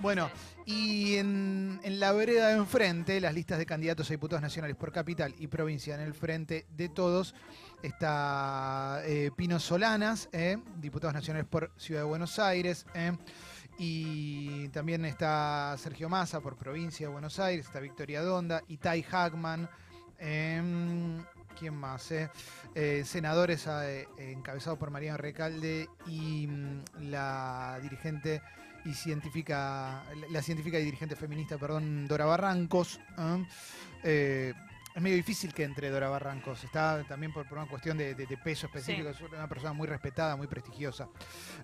Bueno, 0.00 0.30
y 0.64 1.16
en, 1.16 1.78
en 1.84 2.00
la 2.00 2.12
vereda 2.12 2.48
de 2.48 2.54
enfrente, 2.56 3.20
las 3.20 3.34
listas 3.34 3.58
de 3.58 3.66
candidatos 3.66 4.08
a 4.08 4.14
diputados 4.14 4.40
nacionales 4.40 4.74
por 4.76 4.90
capital 4.92 5.34
y 5.38 5.46
provincia 5.46 5.94
en 5.94 6.00
el 6.00 6.14
frente 6.14 6.66
de 6.70 6.88
todos, 6.88 7.34
está 7.82 9.02
eh, 9.04 9.30
Pino 9.36 9.58
Solanas, 9.58 10.28
eh, 10.32 10.58
diputados 10.76 11.14
nacionales 11.14 11.48
por 11.48 11.72
Ciudad 11.76 12.02
de 12.02 12.06
Buenos 12.06 12.38
Aires, 12.38 12.86
eh, 12.94 13.12
y 13.78 14.68
también 14.68 15.04
está 15.04 15.74
Sergio 15.78 16.08
Massa 16.08 16.40
por 16.40 16.56
provincia 16.56 17.06
de 17.06 17.12
Buenos 17.12 17.38
Aires, 17.38 17.66
está 17.66 17.80
Victoria 17.80 18.22
Donda, 18.22 18.62
Itai 18.68 19.02
Hackman, 19.02 19.68
em, 20.18 21.24
¿quién 21.58 21.74
más? 21.74 22.12
senadores 23.04 23.66
encabezados 24.16 24.78
por 24.78 24.90
Mariano 24.90 25.16
Recalde 25.18 25.88
y 26.06 26.46
mm, 26.46 27.10
la 27.10 27.78
dirigente 27.82 28.42
y 28.84 28.94
científica, 28.94 30.04
la 30.30 30.42
científica 30.42 30.78
y 30.78 30.84
dirigente 30.84 31.16
feminista, 31.16 31.58
perdón, 31.58 32.06
Dora 32.06 32.26
Barrancos. 32.26 33.00
Es 35.00 35.02
medio 35.02 35.16
difícil 35.16 35.54
que 35.54 35.64
entre 35.64 35.88
Dora 35.88 36.10
Barrancos. 36.10 36.62
Está 36.62 37.02
también 37.08 37.32
por, 37.32 37.48
por 37.48 37.56
una 37.56 37.66
cuestión 37.66 37.96
de, 37.96 38.14
de- 38.14 38.26
de 38.26 38.36
peso 38.36 38.66
específico. 38.66 39.08
Es 39.08 39.18
una 39.22 39.48
persona 39.48 39.72
muy 39.72 39.88
respetada, 39.88 40.36
muy 40.36 40.46
prestigiosa. 40.46 41.08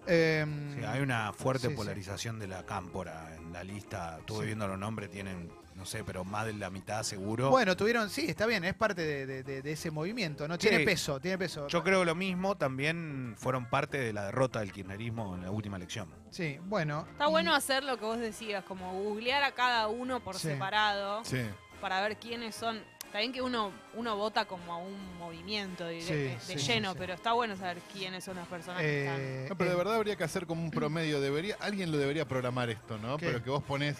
Em, 0.06 0.74
Sí, 0.78 0.84
hay 0.84 1.00
una 1.02 1.34
fuerte 1.34 1.66
sí, 1.66 1.72
sí. 1.72 1.76
polarización 1.76 2.38
de 2.38 2.46
la 2.48 2.64
cámpora 2.64 3.36
en 3.36 3.52
la 3.52 3.62
lista. 3.62 4.16
Estuve 4.20 4.40
Sí. 4.40 4.46
viendo 4.46 4.66
los 4.66 4.78
nombres, 4.78 5.10
tienen, 5.10 5.52
no 5.74 5.84
sé, 5.84 6.02
pero 6.02 6.24
más 6.24 6.46
de 6.46 6.54
la 6.54 6.70
mitad 6.70 7.02
seguro. 7.02 7.50
Bueno, 7.50 7.76
tuvieron, 7.76 8.08
sí, 8.08 8.24
está 8.26 8.46
bien, 8.46 8.64
es 8.64 8.72
parte 8.72 9.02
de, 9.02 9.26
de- 9.26 9.42
de- 9.42 9.60
de 9.60 9.72
ese 9.72 9.90
movimiento, 9.90 10.48
¿no? 10.48 10.56
Tiene 10.56 10.78
Sí. 10.78 10.84
peso, 10.86 11.20
tiene 11.20 11.36
peso. 11.36 11.68
Yo 11.68 11.82
creo 11.84 12.06
lo 12.06 12.14
mismo, 12.14 12.56
también 12.56 13.34
fueron 13.36 13.68
parte 13.68 13.98
de 13.98 14.14
la 14.14 14.24
derrota 14.24 14.60
del 14.60 14.72
kirchnerismo 14.72 15.34
en 15.34 15.42
la 15.42 15.50
última 15.50 15.76
elección. 15.76 16.08
Sí, 16.30 16.58
bueno. 16.64 17.06
Está 17.12 17.26
y- 17.26 17.30
bueno 17.30 17.54
hacer 17.54 17.84
lo 17.84 17.98
que 17.98 18.04
vos 18.06 18.18
decías, 18.18 18.64
como 18.64 18.94
googlear 18.94 19.42
a 19.42 19.52
cada 19.52 19.88
uno 19.88 20.20
por 20.20 20.36
Sí. 20.36 20.48
separado 20.48 21.22
Sí. 21.26 21.42
para 21.82 22.00
ver 22.00 22.16
quiénes 22.16 22.54
son. 22.54 22.80
Está 23.06 23.18
bien 23.20 23.32
que 23.32 23.40
uno, 23.40 23.72
uno 23.94 24.16
vota 24.16 24.44
como 24.44 24.72
a 24.72 24.76
un 24.76 25.16
movimiento 25.18 25.84
de, 25.86 26.02
Sí, 26.02 26.12
de- 26.12 26.28
de 26.34 26.40
sí, 26.40 26.56
lleno, 26.58 26.90
sí, 26.90 26.94
sí. 26.94 26.98
pero 26.98 27.14
está 27.14 27.32
bueno 27.32 27.56
saber 27.56 27.78
quiénes 27.92 28.24
son 28.24 28.36
las 28.36 28.46
personas 28.46 28.82
que 28.82 29.04
están. 29.04 29.20
Eh, 29.20 29.46
No, 29.48 29.56
pero 29.56 29.70
de 29.70 29.74
eh, 29.74 29.78
verdad 29.78 29.94
habría 29.96 30.16
que 30.16 30.24
hacer 30.24 30.46
como 30.46 30.62
un 30.62 30.70
promedio. 30.70 31.20
Debería, 31.20 31.56
alguien 31.60 31.90
lo 31.90 31.98
debería 31.98 32.26
programar 32.26 32.68
esto, 32.68 32.98
¿no? 32.98 33.16
¿Qué? 33.16 33.26
Pero 33.26 33.42
que 33.42 33.50
vos 33.50 33.62
pones 33.62 33.96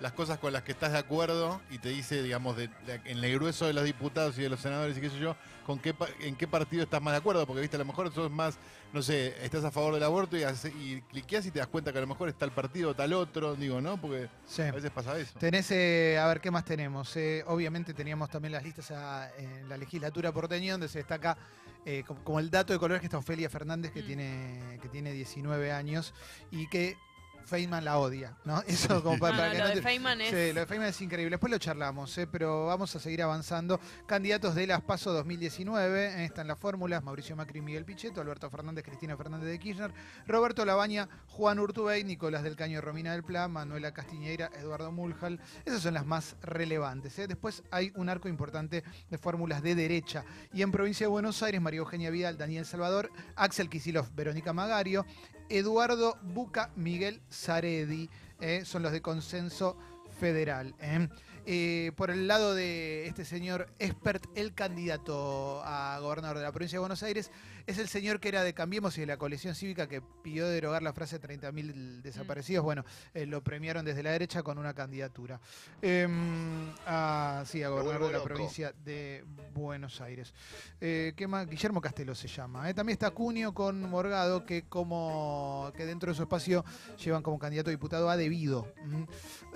las 0.00 0.12
cosas 0.12 0.38
con 0.38 0.52
las 0.52 0.62
que 0.62 0.72
estás 0.72 0.92
de 0.92 0.98
acuerdo 0.98 1.60
y 1.70 1.78
te 1.78 1.88
dice, 1.88 2.22
digamos, 2.22 2.56
de, 2.56 2.68
de- 2.86 3.00
en 3.04 3.22
el 3.22 3.34
grueso 3.34 3.66
de 3.66 3.72
los 3.72 3.84
diputados 3.84 4.38
y 4.38 4.42
de 4.42 4.48
los 4.48 4.60
senadores 4.60 4.96
y 4.96 5.00
qué 5.00 5.10
sé 5.10 5.18
yo, 5.18 5.36
con 5.66 5.78
qué 5.80 5.94
en 6.20 6.36
qué 6.36 6.46
partido 6.46 6.84
estás 6.84 7.02
más 7.02 7.12
de 7.14 7.18
acuerdo, 7.18 7.44
porque 7.46 7.60
viste, 7.60 7.76
a 7.76 7.80
lo 7.80 7.84
mejor 7.84 8.12
sos 8.14 8.30
más, 8.30 8.58
no 8.92 9.02
sé, 9.02 9.34
estás 9.44 9.64
a 9.64 9.70
favor 9.72 9.94
del 9.94 10.02
aborto 10.04 10.36
y, 10.36 10.44
hace- 10.44 10.68
y 10.70 11.02
cliqueas 11.10 11.46
y 11.46 11.50
te 11.50 11.58
das 11.58 11.66
cuenta 11.68 11.90
que 11.92 11.98
a 11.98 12.00
lo 12.00 12.06
mejor 12.06 12.28
está 12.28 12.44
el 12.44 12.52
partido 12.52 12.90
o 12.90 12.94
tal 12.94 13.12
otro, 13.12 13.54
digo, 13.56 13.80
¿no? 13.80 14.00
Porque 14.00 14.28
sí. 14.46 14.62
a 14.62 14.70
veces 14.72 14.90
pasa 14.92 15.18
eso. 15.18 15.36
Tenés, 15.38 15.68
eh, 15.72 16.16
a 16.18 16.26
ver, 16.28 16.40
¿qué 16.40 16.50
más 16.50 16.64
tenemos? 16.64 17.16
Eh, 17.16 17.42
obviamente 17.48 17.92
teníamos 17.92 18.30
también 18.30 18.52
las 18.52 18.62
listas 18.62 18.90
a- 18.92 19.30
en 19.36 19.68
la 19.68 19.76
legislatura 19.76 20.30
porteña, 20.32 20.72
donde 20.72 20.88
se 20.88 20.98
destaca 20.98 21.36
eh, 21.84 22.02
como, 22.06 22.22
como 22.22 22.38
el 22.40 22.50
dato 22.50 22.72
de 22.72 22.78
color 22.78 23.00
que 23.00 23.06
está 23.06 23.18
Ofelia 23.18 23.48
Fernández, 23.48 23.92
que, 23.92 24.02
Mm. 24.02 24.06
tiene, 24.06 24.78
que 24.82 24.88
tiene 24.88 25.12
19 25.12 25.72
años 25.72 26.12
y 26.50 26.68
que 26.68 26.96
Feynman 27.48 27.84
la 27.84 27.98
odia, 27.98 28.36
¿no? 28.44 28.62
Eso 28.66 29.02
como 29.02 29.18
para, 29.18 29.32
No, 29.32 29.38
para 29.38 29.48
no, 29.48 29.52
que 29.52 29.58
lo 29.58 29.68
no 29.68 29.74
de 29.74 29.82
Feynman 29.82 30.20
es... 30.20 30.28
Sí, 30.28 30.52
lo 30.52 30.60
de 30.60 30.66
Feynman 30.66 30.88
es 30.88 31.00
increíble. 31.00 31.30
Después 31.30 31.50
lo 31.50 31.58
charlamos, 31.58 32.16
¿eh? 32.18 32.26
pero 32.26 32.66
vamos 32.66 32.94
a 32.94 33.00
seguir 33.00 33.22
avanzando. 33.22 33.80
Candidatos 34.06 34.54
de 34.54 34.66
las 34.66 34.82
PASO 34.82 35.12
2019, 35.12 36.06
eh, 36.06 36.24
están 36.24 36.46
las 36.46 36.58
fórmulas, 36.58 37.02
Mauricio 37.02 37.34
Macri 37.34 37.60
Miguel 37.60 37.84
Pichetto, 37.84 38.20
Alberto 38.20 38.50
Fernández, 38.50 38.84
Cristina 38.84 39.16
Fernández 39.16 39.48
de 39.48 39.58
Kirchner, 39.58 39.92
Roberto 40.26 40.64
Labaña, 40.64 41.08
Juan 41.28 41.58
Urtubey, 41.58 42.04
Nicolás 42.04 42.42
del 42.42 42.56
Caño, 42.56 42.80
Romina 42.80 43.12
del 43.12 43.24
Pla, 43.24 43.48
Manuela 43.48 43.92
Castiñeira, 43.92 44.50
Eduardo 44.58 44.92
Muljal. 44.92 45.40
Esas 45.64 45.82
son 45.82 45.94
las 45.94 46.06
más 46.06 46.36
relevantes. 46.42 47.18
¿eh? 47.18 47.26
Después 47.26 47.62
hay 47.70 47.92
un 47.96 48.08
arco 48.08 48.28
importante 48.28 48.84
de 49.10 49.18
fórmulas 49.18 49.62
de 49.62 49.74
derecha. 49.74 50.24
Y 50.52 50.62
en 50.62 50.70
provincia 50.70 51.06
de 51.06 51.10
Buenos 51.10 51.42
Aires, 51.42 51.60
María 51.60 51.78
Eugenia 51.78 52.10
Vidal, 52.10 52.36
Daniel 52.36 52.66
Salvador, 52.66 53.10
Axel 53.36 53.68
Kisilov, 53.68 54.10
Verónica 54.14 54.52
Magario, 54.52 55.06
Eduardo 55.48 56.16
Buca, 56.22 56.70
Miguel 56.76 57.20
Zaredi, 57.30 58.08
eh, 58.40 58.64
son 58.64 58.82
los 58.82 58.92
de 58.92 59.02
consenso 59.02 59.76
federal. 60.20 60.74
eh. 60.80 61.08
Eh, 61.50 61.92
por 61.96 62.10
el 62.10 62.26
lado 62.28 62.54
de 62.54 63.06
este 63.06 63.24
señor 63.24 63.68
Expert, 63.78 64.22
el 64.34 64.52
candidato 64.52 65.62
a 65.64 65.98
gobernador 65.98 66.36
de 66.36 66.42
la 66.42 66.52
provincia 66.52 66.76
de 66.76 66.80
Buenos 66.80 67.02
Aires, 67.02 67.30
es 67.66 67.78
el 67.78 67.88
señor 67.88 68.20
que 68.20 68.28
era 68.28 68.44
de 68.44 68.52
Cambiemos 68.52 68.98
y 68.98 69.00
de 69.00 69.06
la 69.06 69.16
coalición 69.16 69.54
cívica 69.54 69.88
que 69.88 70.02
pidió 70.22 70.46
derogar 70.46 70.82
la 70.82 70.92
frase 70.92 71.18
30.000 71.18 72.02
desaparecidos. 72.02 72.62
Bueno, 72.64 72.84
eh, 73.14 73.24
lo 73.24 73.42
premiaron 73.42 73.86
desde 73.86 74.02
la 74.02 74.10
derecha 74.10 74.42
con 74.42 74.58
una 74.58 74.74
candidatura. 74.74 75.40
Em, 75.80 76.68
a, 76.86 77.44
sí, 77.46 77.62
a 77.62 77.70
gobernador 77.70 78.08
de 78.08 78.12
la 78.12 78.18
loco. 78.18 78.24
provincia 78.28 78.74
de 78.84 79.24
Buenos 79.54 80.02
Aires. 80.02 80.34
Eh, 80.82 81.14
¿qué 81.16 81.26
más? 81.26 81.48
Guillermo 81.48 81.80
Castelo 81.80 82.14
se 82.14 82.28
llama. 82.28 82.68
eh. 82.68 82.74
También 82.74 82.92
está 82.92 83.10
Cunio 83.12 83.54
con 83.54 83.80
Morgado, 83.88 84.44
que 84.44 84.64
como 84.68 85.72
que 85.74 85.86
dentro 85.86 86.12
de 86.12 86.16
su 86.16 86.24
espacio 86.24 86.62
llevan 87.02 87.22
como 87.22 87.38
candidato 87.38 87.70
a 87.70 87.72
diputado 87.72 88.10
a 88.10 88.18
Debido. 88.18 88.70
mm, 88.84 89.02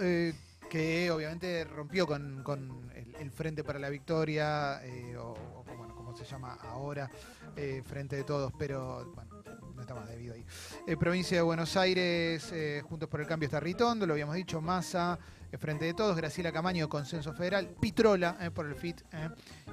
eh, 0.01 0.33
que 0.73 1.11
obviamente 1.11 1.65
rompió 1.65 2.07
con, 2.07 2.43
con 2.43 2.91
el, 2.95 3.31
Frente 3.31 3.63
para 3.63 3.79
la 3.79 3.91
Victoria, 3.91 4.81
eh, 4.83 5.15
o, 5.19 5.35
o 5.57 5.65
bueno, 5.77 5.95
como 5.95 6.17
se 6.17 6.25
llama 6.25 6.55
ahora, 6.63 7.11
eh, 7.55 7.83
Frente 7.85 8.17
de 8.17 8.25
Todos, 8.25 8.55
pero 8.59 9.13
bueno, 9.15 9.43
no 9.75 9.83
está 9.83 9.95
más 9.95 10.09
debido 10.09 10.33
ahí. 10.33 10.47
Eh, 10.87 10.97
provincia 10.97 11.37
de 11.37 11.43
Buenos 11.43 11.77
Aires, 11.77 12.55
Juntos 12.85 13.07
por 13.11 13.21
el 13.21 13.27
Cambio 13.27 13.49
está 13.49 13.61
Ritondo, 13.61 14.07
lo 14.07 14.15
habíamos 14.15 14.35
dicho, 14.35 14.63
Massa, 14.63 15.19
Frente 15.59 15.85
de 15.85 15.93
Todos, 15.93 16.17
Graciela 16.17 16.51
Camaño, 16.53 16.89
Consenso 16.89 17.35
Federal, 17.35 17.69
Pitrola 17.79 18.51
por 18.55 18.65
el 18.65 18.75
FIT, 18.75 19.03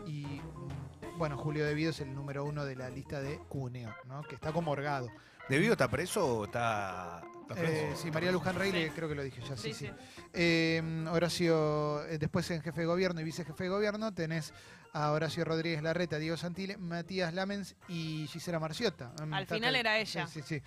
y 0.06 0.26
mm, 0.26 1.17
bueno, 1.17 1.38
Julio 1.38 1.65
Debido 1.65 1.91
es 1.91 2.02
el 2.02 2.13
número 2.13 2.43
uno 2.43 2.65
de 2.65 2.76
la 2.76 2.89
lista 2.89 3.21
de 3.21 3.39
Cuneo, 3.47 3.95
¿no? 4.06 4.21
que 4.23 4.36
está 4.36 4.52
como 4.52 4.71
Morgado. 4.71 5.08
¿Debido 5.47 5.71
está 5.71 5.88
preso 5.88 6.39
o 6.39 6.43
está.? 6.43 7.21
Eh, 7.57 7.93
sí, 7.95 8.12
María 8.12 8.31
Luján 8.31 8.55
Rey, 8.55 8.71
le- 8.71 8.85
Sí. 8.88 8.91
creo 8.95 9.09
que 9.09 9.15
lo 9.15 9.23
dije 9.23 9.41
ya, 9.41 9.57
sí, 9.57 9.73
sí. 9.73 9.85
Sí, 9.88 9.88
sí. 9.88 10.21
Eh, 10.33 11.05
Horacio, 11.12 12.05
eh, 12.05 12.17
después 12.17 12.49
en 12.51 12.62
jefe 12.62 12.81
de 12.81 12.88
gobierno 12.88 13.21
y 13.21 13.23
vicejefe 13.23 13.63
de 13.63 13.69
gobierno 13.69 14.13
tenés 14.13 14.53
a 14.93 15.12
Horacio 15.12 15.45
Rodríguez 15.45 15.81
Larreta, 15.83 16.17
Diego 16.17 16.38
Santile, 16.38 16.77
Matías 16.77 17.33
Lamens 17.33 17.75
y 17.88 18.27
Gisela 18.27 18.59
Marciota. 18.59 19.12
Mm, 19.25 19.33
Al 19.33 19.43
está 19.43 19.55
final 19.55 19.75
acá. 19.75 19.79
era 19.79 19.97
ella. 19.99 20.27
Sí, 20.27 20.41
sí, 20.41 20.59
sí. 20.59 20.62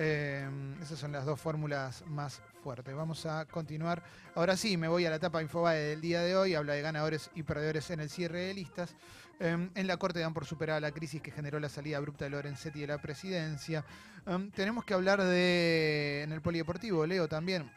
Eh, 0.00 0.48
esas 0.80 0.98
son 0.98 1.12
las 1.12 1.24
dos 1.24 1.40
fórmulas 1.40 2.04
más 2.06 2.40
fuertes. 2.62 2.94
Vamos 2.94 3.26
a 3.26 3.46
continuar. 3.46 4.02
Ahora 4.36 4.56
sí, 4.56 4.76
me 4.76 4.86
voy 4.86 5.04
a 5.06 5.10
la 5.10 5.16
etapa 5.16 5.42
Infobae 5.42 5.78
del 5.80 6.00
día 6.00 6.20
de 6.20 6.36
hoy. 6.36 6.54
Habla 6.54 6.74
de 6.74 6.82
ganadores 6.82 7.30
y 7.34 7.42
perdedores 7.42 7.90
en 7.90 8.00
el 8.00 8.08
cierre 8.08 8.40
de 8.42 8.54
listas. 8.54 8.94
Eh, 9.40 9.70
en 9.74 9.86
la 9.86 9.96
Corte 9.96 10.18
dan 10.20 10.34
por 10.34 10.46
superada 10.46 10.80
la 10.80 10.92
crisis 10.92 11.22
que 11.22 11.30
generó 11.30 11.60
la 11.60 11.68
salida 11.68 11.96
abrupta 11.96 12.24
de 12.24 12.30
Lorenzetti 12.30 12.80
de 12.80 12.86
la 12.88 12.98
presidencia. 12.98 13.84
Um, 14.26 14.50
tenemos 14.50 14.84
que 14.84 14.94
hablar 14.94 15.22
de, 15.22 16.22
en 16.24 16.32
el 16.32 16.40
polideportivo, 16.40 17.06
Leo 17.06 17.28
también, 17.28 17.70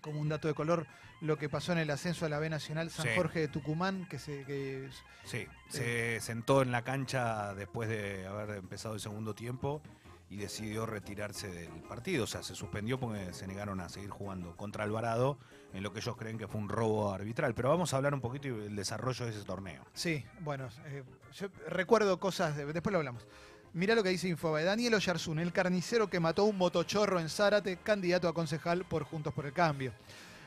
como 0.00 0.20
un 0.20 0.28
dato 0.28 0.48
de 0.48 0.54
color, 0.54 0.86
lo 1.20 1.38
que 1.38 1.48
pasó 1.48 1.72
en 1.72 1.78
el 1.78 1.90
ascenso 1.90 2.26
a 2.26 2.28
la 2.28 2.38
B 2.38 2.50
Nacional 2.50 2.90
San 2.90 3.06
Sí. 3.06 3.12
Jorge 3.16 3.40
de 3.40 3.48
Tucumán, 3.48 4.06
que 4.08 4.18
se... 4.18 4.44
Que, 4.44 4.88
Sí, 5.24 5.46
se 5.68 6.20
sentó 6.20 6.62
en 6.62 6.70
la 6.70 6.82
cancha 6.82 7.54
después 7.54 7.88
de 7.88 8.26
haber 8.26 8.56
empezado 8.58 8.94
el 8.94 9.00
segundo 9.00 9.34
tiempo 9.34 9.80
y 10.28 10.36
decidió 10.36 10.84
retirarse 10.84 11.48
del 11.48 11.70
partido. 11.88 12.24
O 12.24 12.26
sea, 12.26 12.42
se 12.42 12.54
suspendió 12.54 12.98
porque 12.98 13.32
se 13.32 13.46
negaron 13.46 13.80
a 13.80 13.88
seguir 13.88 14.10
jugando 14.10 14.56
contra 14.56 14.84
Alvarado 14.84 15.38
en 15.74 15.82
lo 15.82 15.92
que 15.92 15.98
ellos 15.98 16.16
creen 16.16 16.38
que 16.38 16.48
fue 16.48 16.58
un 16.60 16.68
robo 16.70 17.12
arbitral. 17.12 17.54
Pero 17.54 17.68
vamos 17.68 17.92
a 17.92 17.98
hablar 17.98 18.14
un 18.14 18.20
poquito 18.22 18.48
del 18.56 18.74
desarrollo 18.76 19.26
de 19.26 19.32
ese 19.32 19.44
torneo. 19.44 19.84
sí, 19.92 20.24
bueno, 20.40 20.68
eh, 20.86 21.02
yo 21.34 21.48
recuerdo 21.68 22.18
cosas, 22.18 22.56
de- 22.56 22.64
después 22.72 22.92
lo 22.92 22.98
hablamos. 22.98 23.26
Mirá 23.74 23.94
lo 23.96 24.02
que 24.04 24.10
dice 24.10 24.28
Infobae. 24.28 24.62
Daniel 24.64 24.94
Oyarzún, 24.94 25.40
el 25.40 25.52
carnicero 25.52 26.08
que 26.08 26.20
mató 26.20 26.44
un 26.44 26.56
motochorro 26.56 27.18
en 27.18 27.28
Zárate, 27.28 27.76
candidato 27.78 28.28
a 28.28 28.32
concejal 28.32 28.84
por 28.84 29.02
Juntos 29.02 29.34
por 29.34 29.46
el 29.46 29.52
Cambio. 29.52 29.92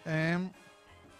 Eh, 0.05 0.49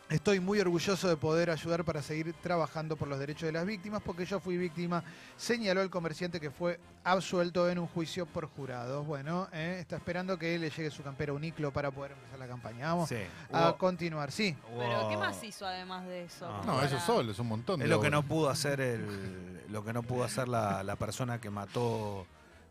Estoy 0.09 0.39
muy 0.39 0.57
orgulloso 0.61 1.09
de 1.09 1.17
poder 1.17 1.49
ayudar 1.49 1.83
para 1.83 2.01
seguir 2.01 2.33
trabajando 2.41 2.95
por 2.95 3.09
los 3.09 3.19
derechos 3.19 3.41
de 3.47 3.51
las 3.51 3.65
víctimas, 3.65 4.01
porque 4.01 4.25
yo 4.25 4.39
fui 4.39 4.55
víctima, 4.55 5.03
señaló 5.35 5.81
el 5.81 5.89
comerciante 5.89 6.39
que 6.39 6.49
fue 6.49 6.79
absuelto 7.03 7.69
en 7.69 7.77
un 7.77 7.87
juicio 7.87 8.25
por 8.25 8.45
jurados. 8.47 9.05
Bueno, 9.05 9.49
eh, 9.51 9.79
está 9.81 9.97
esperando 9.97 10.37
que 10.39 10.57
le 10.57 10.69
llegue 10.69 10.89
su 10.91 11.03
campera 11.03 11.33
uniclo 11.33 11.71
para 11.71 11.91
poder 11.91 12.13
empezar 12.13 12.39
la 12.39 12.47
campaña. 12.47 12.85
Vamos 12.93 13.09
Sí, 13.09 13.17
a 13.51 13.73
continuar, 13.77 14.31
sí. 14.31 14.55
Pero, 14.77 15.09
¿qué 15.09 15.17
más 15.17 15.43
hizo 15.43 15.67
además 15.67 16.05
de 16.05 16.23
eso? 16.23 16.47
No, 16.47 16.57
No, 16.63 16.73
Para- 16.75 16.87
eso 16.87 16.99
solo, 17.01 17.33
es 17.33 17.39
un 17.39 17.47
montón. 17.47 17.81
Es 17.81 17.89
de 17.89 17.93
lo 17.93 17.99
que 17.99 18.09
no 18.09 18.23
pudo 18.23 18.49
hacer 18.49 18.79
el, 18.79 19.65
lo 19.69 19.83
que 19.83 19.91
no 19.91 20.03
pudo 20.03 20.23
hacer 20.23 20.47
la, 20.47 20.83
la 20.83 20.95
persona 20.95 21.41
que 21.41 21.49
mató, 21.49 22.25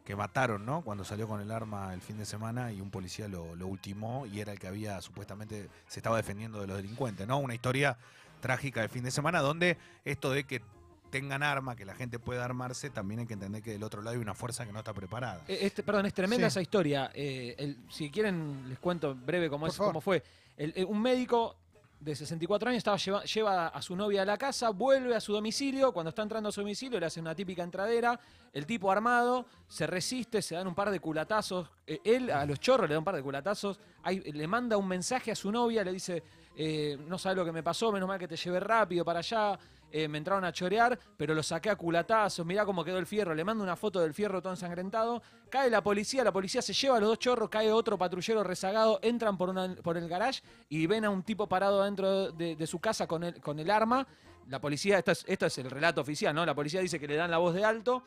que 0.07 0.15
mataron, 0.15 0.65
¿no? 0.65 0.83
Cuando 0.83 1.05
salió 1.05 1.27
con 1.27 1.41
el 1.41 1.51
arma 1.51 1.93
el 1.93 2.01
fin 2.01 2.17
de 2.17 2.25
semana 2.25 2.73
y 2.73 2.81
un 2.81 2.91
policía 2.91 3.27
lo, 3.27 3.57
lo 3.57 3.67
ultimó 3.67 4.25
y 4.25 4.39
era 4.41 4.53
el 4.53 4.59
que 4.61 4.69
había 4.69 5.03
supuestamente 5.03 5.69
se 5.89 5.99
estaba 5.99 6.17
defendiendo 6.17 6.61
de 6.61 6.69
los 6.69 6.77
delincuentes, 6.77 7.27
¿no? 7.27 7.39
Una 7.39 7.55
historia 7.55 7.99
trágica 8.41 8.81
del 8.83 8.89
fin 8.89 9.03
de 9.03 9.11
semana 9.11 9.41
donde 9.41 9.77
esto 10.05 10.31
de 10.31 10.45
que 10.45 10.63
tengan 11.11 11.43
arma, 11.43 11.75
que 11.75 11.85
la 11.85 11.95
gente 11.97 12.21
pueda 12.21 12.45
armarse, 12.45 12.89
también 12.89 13.21
hay 13.21 13.27
que 13.27 13.35
entender 13.35 13.63
que 13.63 13.73
del 13.73 13.83
otro 13.83 14.01
lado 14.01 14.15
hay 14.15 14.23
una 14.23 14.35
fuerza 14.35 14.65
que 14.65 14.73
no 14.73 14.79
está 14.79 14.95
preparada. 14.95 15.43
Eh, 15.49 15.59
Este, 15.63 15.83
perdón, 15.83 16.07
es 16.07 16.15
tremenda 16.15 16.47
Sí. 16.49 16.53
esa 16.53 16.61
historia. 16.63 17.11
Eh, 17.13 17.57
el- 17.59 17.77
si 17.91 18.09
quieren, 18.11 18.69
les 18.69 18.79
cuento 18.79 19.13
breve 19.15 19.51
cómo, 19.51 19.67
es, 19.67 19.77
fue. 20.01 20.23
El- 20.57 20.73
eh, 20.77 20.85
un 20.85 21.03
médico 21.03 21.57
de 22.01 22.15
64 22.15 22.69
años 22.69 22.79
estaba 22.79 22.97
lleva, 22.97 23.25
lleva 23.25 23.69
a 23.69 23.83
su 23.83 23.97
novia 23.97 24.23
a 24.23 24.25
la 24.25 24.37
casa, 24.37 24.71
vuelve 24.71 25.15
a 25.15 25.21
su 25.21 25.33
domicilio. 25.33 25.93
Cuando 25.93 26.11
está 26.11 26.23
entrando 26.23 26.49
a 26.51 26.53
su 26.53 26.61
domicilio, 26.61 27.01
le 27.01 27.07
hace 27.07 27.21
una 27.21 27.35
típica 27.35 27.63
entradera. 27.63 28.19
El 28.53 28.67
tipo 28.67 28.91
armado 28.91 29.47
se 29.67 29.87
resiste, 29.87 30.43
se 30.43 30.55
dan 30.55 30.67
un 30.67 30.75
par 30.75 30.91
de 30.91 31.01
culatazos. 31.01 31.69
Eh, 31.87 32.01
él 32.05 32.31
a 32.31 32.45
los 32.47 32.61
chorros 32.61 32.89
le 32.89 32.95
da 32.95 32.99
un 32.99 33.05
par 33.05 33.17
de 33.17 33.23
culatazos. 33.23 33.81
Le 34.11 34.47
manda 34.47 34.77
un 34.77 34.87
mensaje 34.87 35.33
a 35.33 35.35
su 35.35 35.51
novia, 35.51 35.83
le 35.83 35.93
dice: 35.93 36.23
eh, 36.57 36.97
No 37.07 37.19
sabes 37.19 37.37
lo 37.39 37.45
que 37.45 37.53
me 37.53 37.63
pasó, 37.63 37.91
menos 37.91 38.09
mal 38.09 38.19
que 38.19 38.29
te 38.29 38.37
llevé 38.37 38.61
rápido 38.61 39.05
para 39.05 39.21
allá. 39.21 39.59
Eh, 39.93 40.09
me 40.09 40.19
entraron 40.19 40.45
a 40.45 40.53
chorear, 40.53 40.99
pero 41.17 41.35
lo 41.35 41.43
saqué 41.43 41.71
a 41.71 41.77
culatazos. 41.77 42.45
Mirá 42.45 42.65
cómo 42.67 42.85
quedó 42.85 42.99
el 42.99 43.07
fierro. 43.07 43.35
Le 43.35 43.45
mando 43.45 43.63
una 43.65 43.77
foto 43.77 44.01
del 44.01 44.13
fierro 44.13 44.43
todo 44.43 44.53
ensangrentado. 44.53 45.23
Cae 45.49 45.71
la 45.71 45.83
policía, 45.83 46.23
la 46.25 46.33
policía 46.33 46.61
se 46.61 46.73
lleva 46.73 46.97
a 46.97 47.01
los 47.01 47.09
dos 47.11 47.19
chorros, 47.19 47.49
cae 47.49 47.71
otro 47.73 47.97
patrullero 47.97 48.43
rezagado, 48.45 48.99
entran 49.03 49.39
por, 49.39 49.49
una- 49.49 49.75
por 49.77 49.97
el 49.97 50.09
garage 50.09 50.43
y 50.69 50.87
ven 50.87 51.05
a 51.05 51.11
un 51.11 51.23
tipo 51.23 51.49
parado 51.49 51.85
dentro 51.85 52.33
de, 52.33 52.57
de 52.57 52.67
su 52.67 52.79
casa 52.81 53.07
con 53.07 53.23
el, 53.25 53.41
con 53.41 53.59
el 53.59 53.71
arma. 53.71 54.07
La 54.49 54.61
policía, 54.61 54.99
esto 54.99 55.13
es, 55.13 55.25
esto 55.27 55.47
es 55.47 55.59
el 55.59 55.71
relato 55.71 56.01
oficial, 56.01 56.35
¿no? 56.35 56.45
La 56.45 56.55
policía 56.55 56.81
dice 56.81 57.01
que 57.01 57.07
le 57.09 57.17
dan 57.17 57.31
la 57.31 57.39
voz 57.39 57.55
de 57.55 57.65
alto. 57.65 58.03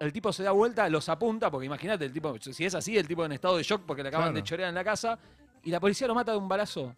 El 0.00 0.12
tipo 0.12 0.32
se 0.32 0.44
da 0.44 0.52
vuelta, 0.52 0.88
los 0.88 1.08
apunta, 1.08 1.50
porque 1.50 1.66
imagínate, 1.66 2.04
el 2.04 2.12
tipo, 2.12 2.36
si 2.40 2.64
es 2.64 2.74
así, 2.74 2.96
el 2.96 3.06
tipo 3.08 3.24
en 3.24 3.32
estado 3.32 3.56
de 3.56 3.64
shock 3.64 3.82
porque 3.84 4.02
le 4.04 4.08
acaban 4.10 4.28
Claro. 4.28 4.36
de 4.36 4.42
chorear 4.44 4.68
en 4.68 4.74
la 4.76 4.84
casa, 4.84 5.18
y 5.64 5.70
la 5.72 5.80
policía 5.80 6.06
lo 6.06 6.14
mata 6.14 6.30
de 6.32 6.38
un 6.38 6.48
balazo. 6.48 6.94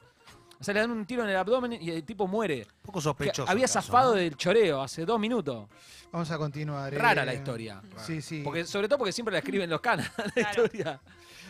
O 0.60 0.64
sea, 0.64 0.74
le 0.74 0.80
dan 0.80 0.90
un 0.90 1.06
tiro 1.06 1.22
en 1.24 1.30
el 1.30 1.36
abdomen 1.36 1.72
y 1.72 1.90
el 1.90 2.04
tipo 2.04 2.26
muere. 2.26 2.66
Un 2.66 2.82
poco 2.82 2.98
Que 2.98 3.04
sospechoso. 3.04 3.50
había 3.50 3.64
el 3.64 3.70
caso, 3.70 3.80
zafado 3.80 4.10
¿no? 4.10 4.16
del 4.18 4.36
choreo 4.36 4.82
hace 4.82 5.06
dos 5.06 5.18
minutos. 5.18 5.68
Vamos 6.12 6.30
a 6.30 6.36
continuar. 6.38 6.92
Rara 6.92 7.22
eh. 7.22 7.26
la 7.26 7.34
historia. 7.34 7.80
Sí, 8.04 8.20
sí. 8.20 8.42
Porque, 8.44 8.64
sobre 8.66 8.86
todo 8.88 8.98
porque 8.98 9.12
siempre 9.12 9.32
la 9.32 9.38
escriben 9.38 9.70
los 9.70 9.80
canas, 9.80 10.10
la 10.18 10.24
Claro. 10.30 10.64
historia. 10.64 11.00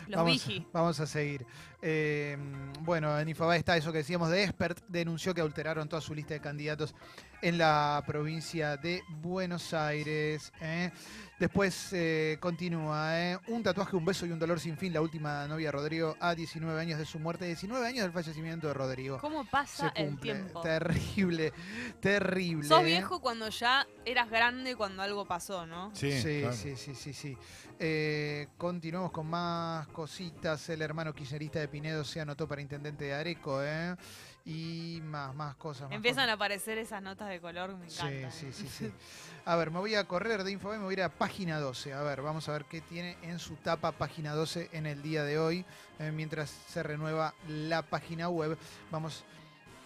Los 0.06 0.16
vamos, 0.16 0.32
Vigi. 0.32 0.66
vamos 0.72 1.00
a 1.00 1.06
seguir. 1.06 1.44
Eh, 1.82 2.36
bueno, 2.80 3.18
en 3.18 3.28
Infobae 3.28 3.58
está 3.58 3.76
eso 3.76 3.92
que 3.92 3.98
decíamos 3.98 4.30
de 4.30 4.44
Expert, 4.44 4.78
denunció 4.88 5.34
que 5.34 5.40
alteraron 5.40 5.88
toda 5.88 6.02
su 6.02 6.14
lista 6.14 6.34
de 6.34 6.40
candidatos 6.40 6.94
en 7.42 7.56
la 7.58 8.02
provincia 8.06 8.76
de 8.76 9.02
Buenos 9.08 9.72
Aires. 9.72 10.52
¿eh? 10.60 10.90
Después 11.38 11.90
eh, 11.92 12.36
continúa, 12.38 13.18
¿eh? 13.18 13.38
un 13.48 13.62
tatuaje, 13.62 13.96
un 13.96 14.04
beso 14.04 14.26
y 14.26 14.30
un 14.30 14.38
dolor 14.38 14.60
sin 14.60 14.76
fin, 14.76 14.92
la 14.92 15.00
última 15.00 15.46
novia 15.46 15.68
de 15.68 15.72
Rodrigo 15.72 16.16
a 16.20 16.34
19 16.34 16.78
años 16.78 16.98
de 16.98 17.06
su 17.06 17.18
muerte, 17.18 17.46
19 17.46 17.86
años 17.86 18.02
del 18.02 18.12
fallecimiento 18.12 18.66
de 18.68 18.74
Rodrigo. 18.74 19.18
¿Cómo 19.18 19.46
pasa 19.46 19.90
el 19.94 20.08
cumple. 20.08 20.34
tiempo? 20.34 20.60
Terrible, 20.60 21.52
terrible. 22.00 22.68
Sos 22.68 22.84
viejo 22.84 23.20
cuando 23.20 23.48
ya 23.48 23.86
eras 24.04 24.28
grande 24.30 24.76
cuando 24.76 25.02
algo 25.02 25.26
pasó, 25.26 25.66
¿no? 25.66 25.94
Sí, 25.94 26.12
Sí, 26.20 26.40
claro. 26.40 26.54
sí, 26.54 26.76
sí, 26.76 26.94
sí, 26.94 27.14
sí. 27.14 27.38
Eh, 27.78 28.48
continuamos 28.58 29.10
con 29.10 29.26
más 29.26 29.88
cositas. 29.88 30.68
El 30.68 30.82
hermano 30.82 31.14
kirchnerista 31.14 31.60
de 31.60 31.68
Pinedo 31.70 32.04
se 32.04 32.20
anotó 32.20 32.46
para 32.48 32.60
intendente 32.60 33.04
de 33.06 33.14
Areco, 33.14 33.62
¿eh? 33.62 33.96
Y 34.44 35.00
más, 35.04 35.34
más 35.34 35.54
cosas. 35.56 35.82
más 35.88 35.92
Empiezan 35.96 36.22
cosas. 36.24 36.30
a 36.30 36.34
aparecer 36.34 36.78
esas 36.78 37.02
notas 37.02 37.28
de 37.28 37.40
color, 37.40 37.76
me 37.76 37.88
Sí, 37.90 38.00
encanta. 38.06 38.30
sí, 38.30 38.52
sí, 38.52 38.66
sí. 38.68 38.92
A 39.44 39.56
ver, 39.56 39.70
me 39.70 39.78
voy 39.78 39.94
a 39.94 40.04
correr 40.04 40.44
de 40.44 40.52
Infobae, 40.52 40.78
me 40.78 40.84
voy 40.84 40.92
a 40.92 40.98
ir 40.98 41.02
a 41.02 41.08
página 41.08 41.58
12. 41.60 41.92
A 41.94 42.02
ver, 42.02 42.20
vamos 42.22 42.48
a 42.48 42.52
ver 42.52 42.64
qué 42.66 42.80
tiene 42.80 43.16
en 43.22 43.38
su 43.38 43.56
tapa 43.56 43.92
página 43.92 44.34
12 44.34 44.68
en 44.72 44.86
el 44.86 45.02
día 45.02 45.24
de 45.24 45.38
hoy, 45.38 45.64
eh, 45.98 46.10
mientras 46.12 46.50
se 46.68 46.82
renueva 46.82 47.34
la 47.48 47.82
página 47.82 48.28
web. 48.28 48.56
Vamos 48.90 49.24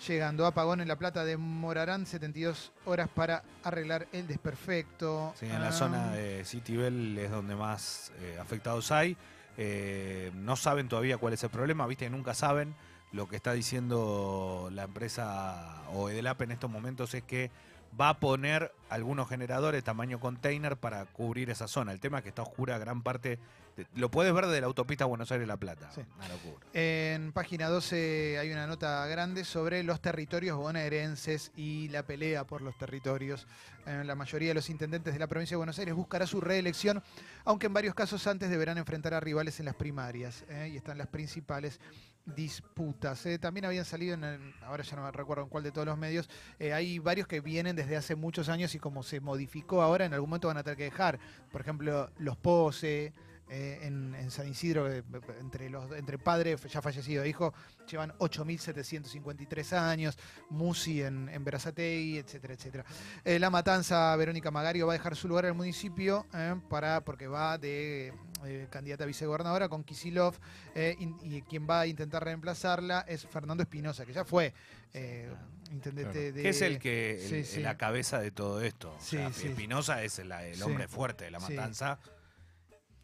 llegando. 0.06 0.44
Apagón 0.46 0.80
en 0.80 0.88
La 0.88 0.96
Plata, 0.96 1.24
demorarán 1.24 2.04
72 2.04 2.72
horas 2.84 3.08
para 3.08 3.42
arreglar 3.62 4.06
el 4.12 4.26
desperfecto. 4.26 5.32
Sí, 5.38 5.46
en 5.46 5.60
la 5.60 5.68
Ah. 5.68 5.72
zona 5.72 6.12
de 6.12 6.44
City 6.44 6.76
Bell 6.76 7.16
es 7.18 7.30
donde 7.30 7.54
más 7.56 8.12
eh, 8.20 8.38
afectados 8.40 8.90
hay. 8.92 9.16
Eh, 9.56 10.30
no 10.34 10.56
saben 10.56 10.88
todavía 10.88 11.18
cuál 11.18 11.34
es 11.34 11.42
el 11.44 11.50
problema, 11.50 11.86
viste, 11.86 12.08
nunca 12.10 12.34
saben. 12.34 12.74
Lo 13.12 13.28
que 13.28 13.36
está 13.36 13.52
diciendo 13.52 14.68
la 14.72 14.84
empresa 14.84 15.82
o 15.92 16.08
Edelap 16.08 16.42
en 16.42 16.50
estos 16.50 16.70
momentos 16.70 17.14
es 17.14 17.22
que 17.22 17.50
va 17.98 18.08
a 18.08 18.18
poner 18.18 18.72
algunos 18.90 19.28
generadores 19.28 19.84
tamaño 19.84 20.18
container 20.18 20.76
para 20.76 21.04
cubrir 21.06 21.50
esa 21.50 21.68
zona. 21.68 21.92
El 21.92 22.00
tema 22.00 22.18
es 22.18 22.22
que 22.24 22.30
está 22.30 22.42
oscura 22.42 22.78
gran 22.78 23.02
parte. 23.02 23.38
Lo 23.94 24.10
puedes 24.10 24.32
ver 24.32 24.46
de 24.46 24.60
la 24.60 24.66
autopista 24.66 25.04
Buenos 25.04 25.30
Aires-La 25.32 25.56
Plata. 25.56 25.90
Sí. 25.92 26.02
Una 26.16 26.28
locura. 26.28 26.66
En 26.72 27.32
página 27.32 27.68
12 27.68 28.38
hay 28.38 28.50
una 28.52 28.66
nota 28.66 29.06
grande 29.06 29.44
sobre 29.44 29.82
los 29.82 30.00
territorios 30.00 30.56
bonaerenses 30.56 31.50
y 31.56 31.88
la 31.88 32.02
pelea 32.04 32.44
por 32.46 32.62
los 32.62 32.76
territorios. 32.78 33.46
Eh, 33.86 34.02
la 34.04 34.14
mayoría 34.14 34.48
de 34.48 34.54
los 34.54 34.70
intendentes 34.70 35.12
de 35.12 35.18
la 35.20 35.26
provincia 35.26 35.54
de 35.54 35.58
Buenos 35.58 35.78
Aires 35.78 35.94
buscará 35.94 36.26
su 36.26 36.40
reelección, 36.40 37.02
aunque 37.44 37.66
en 37.66 37.74
varios 37.74 37.94
casos 37.94 38.26
antes 38.26 38.48
deberán 38.50 38.78
enfrentar 38.78 39.12
a 39.14 39.20
rivales 39.20 39.58
en 39.60 39.66
las 39.66 39.74
primarias. 39.74 40.44
eh, 40.48 40.70
y 40.72 40.76
están 40.76 40.96
las 40.98 41.08
principales 41.08 41.80
disputas. 42.26 43.24
eh. 43.26 43.38
También 43.38 43.64
habían 43.66 43.84
salido, 43.84 44.14
en 44.14 44.24
el- 44.24 44.54
ahora 44.62 44.82
ya 44.82 44.96
no 44.96 45.02
me 45.02 45.10
recuerdo 45.10 45.44
en 45.44 45.48
cuál 45.50 45.62
de 45.62 45.72
todos 45.72 45.86
los 45.86 45.98
medios, 45.98 46.28
eh, 46.58 46.72
hay 46.72 46.98
varios 46.98 47.26
que 47.28 47.40
vienen 47.40 47.76
desde 47.76 47.96
hace 47.96 48.14
muchos 48.14 48.48
años 48.48 48.74
y 48.74 48.78
como 48.78 49.02
se 49.02 49.20
modificó 49.20 49.82
ahora, 49.82 50.04
en 50.06 50.14
algún 50.14 50.30
momento 50.30 50.48
van 50.48 50.56
a 50.56 50.62
tener 50.62 50.76
que 50.76 50.84
dejar. 50.84 51.18
Por 51.52 51.60
ejemplo, 51.60 52.10
los 52.18 52.36
POSE. 52.36 53.12
Eh, 53.48 53.80
en, 53.82 54.14
en 54.14 54.30
San 54.30 54.48
Isidro, 54.48 54.90
eh, 54.92 55.02
entre 55.40 55.68
los 55.70 55.90
entre 55.92 56.18
padre 56.18 56.56
ya 56.56 56.80
fallecido 56.82 57.22
e 57.22 57.28
hijo, 57.28 57.52
llevan 57.90 58.12
8.753 58.18 59.72
años, 59.76 60.16
Musi 60.50 61.02
en, 61.02 61.28
en 61.28 61.44
Berazategui, 61.44 62.18
etcétera, 62.18 62.54
etcétera. 62.54 62.84
Eh, 63.24 63.38
la 63.38 63.50
Matanza, 63.50 64.14
Verónica 64.16 64.50
Magario 64.50 64.86
va 64.86 64.92
a 64.94 64.96
dejar 64.96 65.16
su 65.16 65.28
lugar 65.28 65.44
en 65.44 65.50
el 65.50 65.56
municipio 65.56 66.26
eh, 66.34 66.54
para, 66.68 67.02
porque 67.04 67.26
va 67.26 67.58
de 67.58 68.12
eh, 68.44 68.66
candidata 68.70 69.04
a 69.04 69.06
vicegobernadora 69.06 69.68
con 69.68 69.84
Kisilov 69.84 70.34
eh, 70.74 70.96
y, 70.98 71.36
y 71.36 71.42
quien 71.42 71.68
va 71.68 71.80
a 71.80 71.86
intentar 71.86 72.24
reemplazarla 72.24 73.04
es 73.08 73.26
Fernando 73.26 73.62
Espinosa, 73.62 74.04
que 74.04 74.12
ya 74.12 74.24
fue 74.24 74.52
eh, 74.92 75.30
intendente 75.70 76.12
Claro. 76.12 76.32
de... 76.36 76.42
Que 76.42 76.48
es 76.48 76.62
el 76.62 76.78
que 76.78 77.22
el- 77.22 77.28
Sí, 77.28 77.44
sí. 77.44 77.60
la 77.60 77.76
cabeza 77.76 78.20
de 78.20 78.30
todo 78.30 78.60
esto. 78.62 78.92
O 78.94 79.00
Sí, 79.00 79.16
sea, 79.16 79.32
sí. 79.32 79.48
Espinosa 79.48 80.02
es 80.02 80.18
el, 80.18 80.30
el 80.32 80.56
Sí. 80.56 80.62
hombre 80.62 80.88
fuerte 80.88 81.24
de 81.24 81.30
la 81.30 81.40
Sí. 81.40 81.52
matanza. 81.54 81.98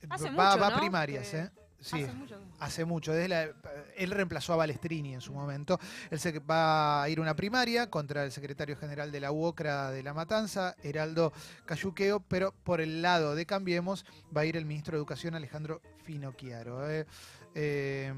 Hace 0.08 0.30
va, 0.30 0.30
mucho, 0.50 0.60
va 0.60 0.66
a 0.66 0.70
¿no? 0.70 0.78
primarias, 0.78 1.34
¿eh? 1.34 1.50
Sí. 1.80 2.02
Hace 2.02 2.12
mucho. 2.12 2.36
Hace 2.58 2.84
mucho, 2.84 3.12
desde 3.14 3.28
la- 3.28 3.48
él 3.96 4.10
reemplazó 4.10 4.52
a 4.52 4.56
Balestrini 4.56 5.14
en 5.14 5.22
su 5.22 5.32
momento. 5.32 5.80
Él 6.10 6.20
se 6.20 6.38
va 6.40 7.02
a 7.02 7.08
ir 7.08 7.18
a 7.18 7.22
una 7.22 7.34
primaria 7.34 7.88
contra 7.88 8.22
el 8.24 8.32
secretario 8.32 8.76
general 8.76 9.10
de 9.10 9.18
la 9.20 9.32
UOCRA 9.32 9.90
de 9.90 10.02
La 10.02 10.12
Matanza, 10.12 10.76
Heraldo 10.82 11.32
Cayuqueo, 11.64 12.20
pero 12.20 12.52
por 12.64 12.82
el 12.82 13.00
lado 13.00 13.34
de 13.34 13.46
Cambiemos 13.46 14.04
va 14.36 14.42
a 14.42 14.44
ir 14.44 14.58
el 14.58 14.66
ministro 14.66 14.92
de 14.92 14.98
Educación 14.98 15.34
Alejandro 15.34 15.80
Finocchiaro. 16.04 16.90
¿eh? 16.90 17.06
Eh, 17.54 18.12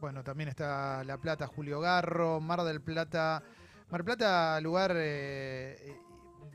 bueno, 0.00 0.22
también 0.22 0.50
está 0.50 1.02
La 1.04 1.16
Plata, 1.16 1.46
Julio 1.46 1.80
Garro, 1.80 2.40
Mar 2.40 2.62
del 2.62 2.82
Plata. 2.82 3.42
Mar 3.90 4.00
del 4.04 4.04
Plata, 4.04 4.60
lugar 4.60 4.92
eh, 4.96 5.96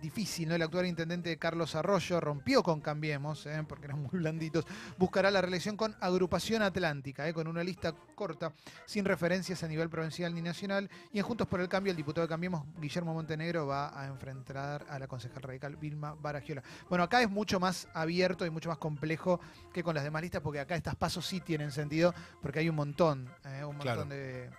difícil, 0.01 0.49
¿no? 0.49 0.55
El 0.55 0.61
actual 0.63 0.85
intendente 0.87 1.37
Carlos 1.37 1.75
Arroyo 1.75 2.19
rompió 2.19 2.63
con 2.63 2.81
Cambiemos, 2.81 3.45
¿eh? 3.45 3.63
porque 3.67 3.85
eran 3.85 4.01
muy 4.01 4.09
blanditos 4.19 4.65
buscará 4.97 5.31
la 5.31 5.41
reelección 5.41 5.77
con 5.77 5.95
Agrupación 5.99 6.61
Atlántica, 6.61 7.27
¿eh? 7.27 7.33
con 7.33 7.47
una 7.47 7.63
lista 7.63 7.93
corta, 8.15 8.53
sin 8.85 9.05
referencias 9.05 9.63
a 9.63 9.67
nivel 9.67 9.89
provincial 9.89 10.33
ni 10.33 10.41
nacional. 10.41 10.89
Y 11.11 11.19
en 11.19 11.25
Juntos 11.25 11.47
por 11.47 11.59
el 11.61 11.69
Cambio, 11.69 11.91
el 11.91 11.97
diputado 11.97 12.25
de 12.25 12.29
Cambiemos, 12.29 12.63
Guillermo 12.79 13.13
Montenegro, 13.13 13.67
va 13.67 13.99
a 13.99 14.07
enfrentar 14.07 14.85
a 14.89 14.99
la 14.99 15.07
concejal 15.07 15.41
radical 15.43 15.75
Vilma 15.75 16.15
Baragiola. 16.15 16.63
Bueno, 16.89 17.03
acá 17.03 17.21
es 17.21 17.29
mucho 17.29 17.59
más 17.59 17.87
abierto 17.93 18.45
y 18.45 18.49
mucho 18.49 18.69
más 18.69 18.77
complejo 18.77 19.39
que 19.73 19.83
con 19.83 19.95
las 19.95 20.03
demás 20.03 20.21
listas, 20.21 20.41
porque 20.41 20.59
acá 20.59 20.75
estas 20.75 20.95
pasos 20.95 21.25
sí 21.25 21.39
tienen 21.39 21.71
sentido, 21.71 22.13
porque 22.41 22.59
hay 22.59 22.69
un 22.69 22.75
montón, 22.75 23.29
¿eh? 23.45 23.63
un 23.63 23.77
montón 23.77 23.81
Claro. 23.81 24.05
de, 24.05 24.49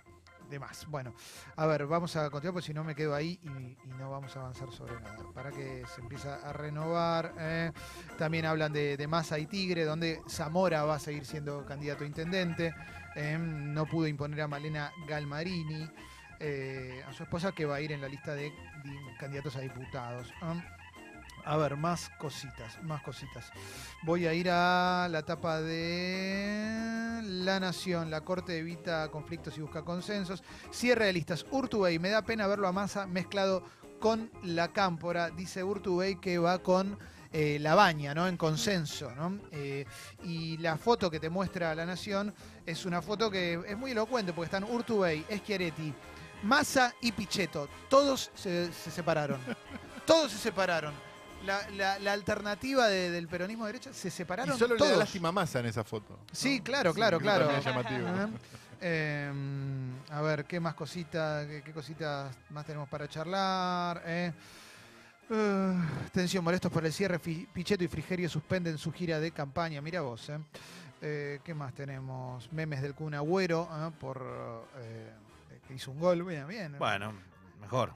de 0.53 0.59
más. 0.59 0.85
Bueno, 0.87 1.13
a 1.55 1.65
ver, 1.65 1.85
vamos 1.87 2.15
a 2.15 2.29
continuar, 2.29 2.53
porque 2.53 2.67
si 2.67 2.73
no 2.73 2.83
me 2.83 2.93
quedo 2.95 3.13
ahí 3.15 3.39
y, 3.41 3.77
no 3.97 4.11
vamos 4.11 4.35
a 4.37 4.41
avanzar 4.41 4.71
sobre 4.71 4.93
nada. 5.01 5.17
Para 5.33 5.49
que 5.51 5.83
se 5.93 6.01
empieza 6.01 6.35
a 6.47 6.53
renovar. 6.53 7.33
¿eh? 7.39 7.71
También 8.17 8.45
hablan 8.45 8.71
de, 8.71 8.95
de 8.95 9.07
Massa 9.07 9.39
y 9.39 9.47
Tigre, 9.47 9.83
donde 9.83 10.21
Zamora 10.29 10.83
va 10.83 10.95
a 10.95 10.99
seguir 10.99 11.25
siendo 11.25 11.65
candidato 11.65 12.03
a 12.03 12.07
intendente. 12.07 12.73
eh, 13.15 13.37
no 13.39 13.85
pudo 13.85 14.07
imponer 14.07 14.41
a 14.41 14.47
Malena 14.47 14.91
Galmarini, 15.07 15.89
eh, 16.39 17.03
a 17.07 17.13
su 17.13 17.23
esposa, 17.23 17.51
que 17.51 17.65
va 17.65 17.75
a 17.75 17.81
ir 17.81 17.91
en 17.91 18.01
la 18.01 18.07
lista 18.07 18.33
de 18.35 18.43
di- 18.83 19.15
candidatos 19.19 19.55
a 19.55 19.59
diputados. 19.61 20.31
A 21.45 21.57
ver, 21.57 21.75
más 21.75 22.09
cositas, 22.17 22.81
más 22.83 23.01
cositas. 23.03 23.51
Voy 24.03 24.27
a 24.27 24.33
ir 24.33 24.49
a 24.49 25.09
la 25.11 25.19
etapa 25.19 25.59
de 25.61 27.19
La 27.23 27.59
Nación. 27.59 28.09
La 28.09 28.21
Corte 28.21 28.57
evita 28.57 29.09
conflictos 29.09 29.57
y 29.57 29.61
busca 29.61 29.83
consensos. 29.83 30.41
Cierre 30.71 31.07
de 31.07 31.13
listas. 31.13 31.45
Urtubey, 31.51 31.99
me 31.99 32.09
da 32.09 32.21
pena 32.21 32.47
verlo 32.47 32.67
a 32.67 32.71
Massa 32.71 33.07
mezclado 33.07 33.63
con 33.99 34.31
la 34.41 34.69
cámpora. 34.69 35.31
Dice 35.31 35.65
Urtubey 35.65 36.15
que 36.15 36.37
va 36.37 36.59
con 36.59 36.97
eh, 37.33 37.57
la 37.59 37.75
baña, 37.75 38.15
¿no? 38.15 38.25
En 38.25 38.37
consenso, 38.37 39.11
¿no? 39.11 39.37
Eh, 39.51 39.85
y 40.23 40.57
la 40.59 40.77
foto 40.77 41.11
que 41.11 41.19
te 41.19 41.29
muestra 41.29 41.75
La 41.75 41.85
Nación 41.85 42.33
es 42.65 42.85
una 42.85 43.01
foto 43.01 43.29
que 43.29 43.61
es 43.67 43.77
muy 43.77 43.91
elocuente 43.91 44.31
porque 44.31 44.45
están 44.45 44.63
Urtubey, 44.63 45.25
Schiaretti, 45.29 45.93
Massa 46.43 46.95
y 47.01 47.11
Pichetto. 47.11 47.67
Todos 47.89 48.31
se, 48.33 48.71
se 48.71 48.91
separaron. 48.91 49.41
Todos 50.05 50.31
se 50.31 50.37
separaron. 50.37 51.12
La, 51.45 51.69
la- 51.71 51.99
la 51.99 52.13
alternativa 52.13 52.87
de- 52.87 53.11
del 53.11 53.27
peronismo 53.27 53.65
de 53.65 53.73
derecha 53.73 53.93
se 53.93 54.07
Y 54.07 54.11
separaron 54.11 54.57
solo 54.57 54.75
le 54.75 54.79
todos. 54.79 54.91
da 54.91 54.97
lástima 54.97 55.31
masa 55.31 55.59
en 55.59 55.65
esa 55.67 55.83
foto. 55.83 56.19
Sí, 56.31 56.61
claro, 56.61 56.91
Sí, 56.91 56.95
claro, 56.95 57.17
que 57.19 57.23
claro. 57.23 57.45
también 57.47 57.59
es 57.59 57.65
llamativo. 57.65 58.07
Ajá. 58.07 58.29
Eh, 58.85 59.31
a 60.09 60.21
ver, 60.21 60.45
¿qué 60.45 60.59
más 60.59 60.73
cositas, 60.75 61.45
qué, 61.47 61.61
qué 61.63 61.71
cositas 61.71 62.35
más 62.49 62.65
tenemos 62.65 62.87
para 62.89 63.07
charlar? 63.07 64.01
eh? 64.05 64.31
Eh, 65.29 65.73
tensión, 66.11 66.43
molestos 66.43 66.71
por 66.71 66.85
el 66.85 66.91
cierre. 66.93 67.17
Fi- 67.19 67.47
Pichetto 67.53 67.83
y 67.83 67.87
Frigerio 67.87 68.29
suspenden 68.29 68.77
su 68.77 68.91
gira 68.91 69.19
de 69.19 69.31
campaña. 69.31 69.81
Mira 69.81 70.01
vos, 70.01 70.29
eh. 70.29 70.37
Eh, 71.01 71.39
¿Qué 71.43 71.53
más 71.53 71.73
tenemos? 71.73 72.49
Memes 72.53 72.81
del 72.81 72.93
Kun 72.93 73.13
Agüero 73.13 73.67
eh, 73.73 73.91
por 73.99 74.65
eh, 74.77 75.11
que 75.67 75.73
hizo 75.73 75.91
un 75.91 75.99
gol. 75.99 76.23
Bien, 76.23 76.47
bien. 76.47 76.77
Bueno, 76.77 77.13
mejor. 77.61 77.93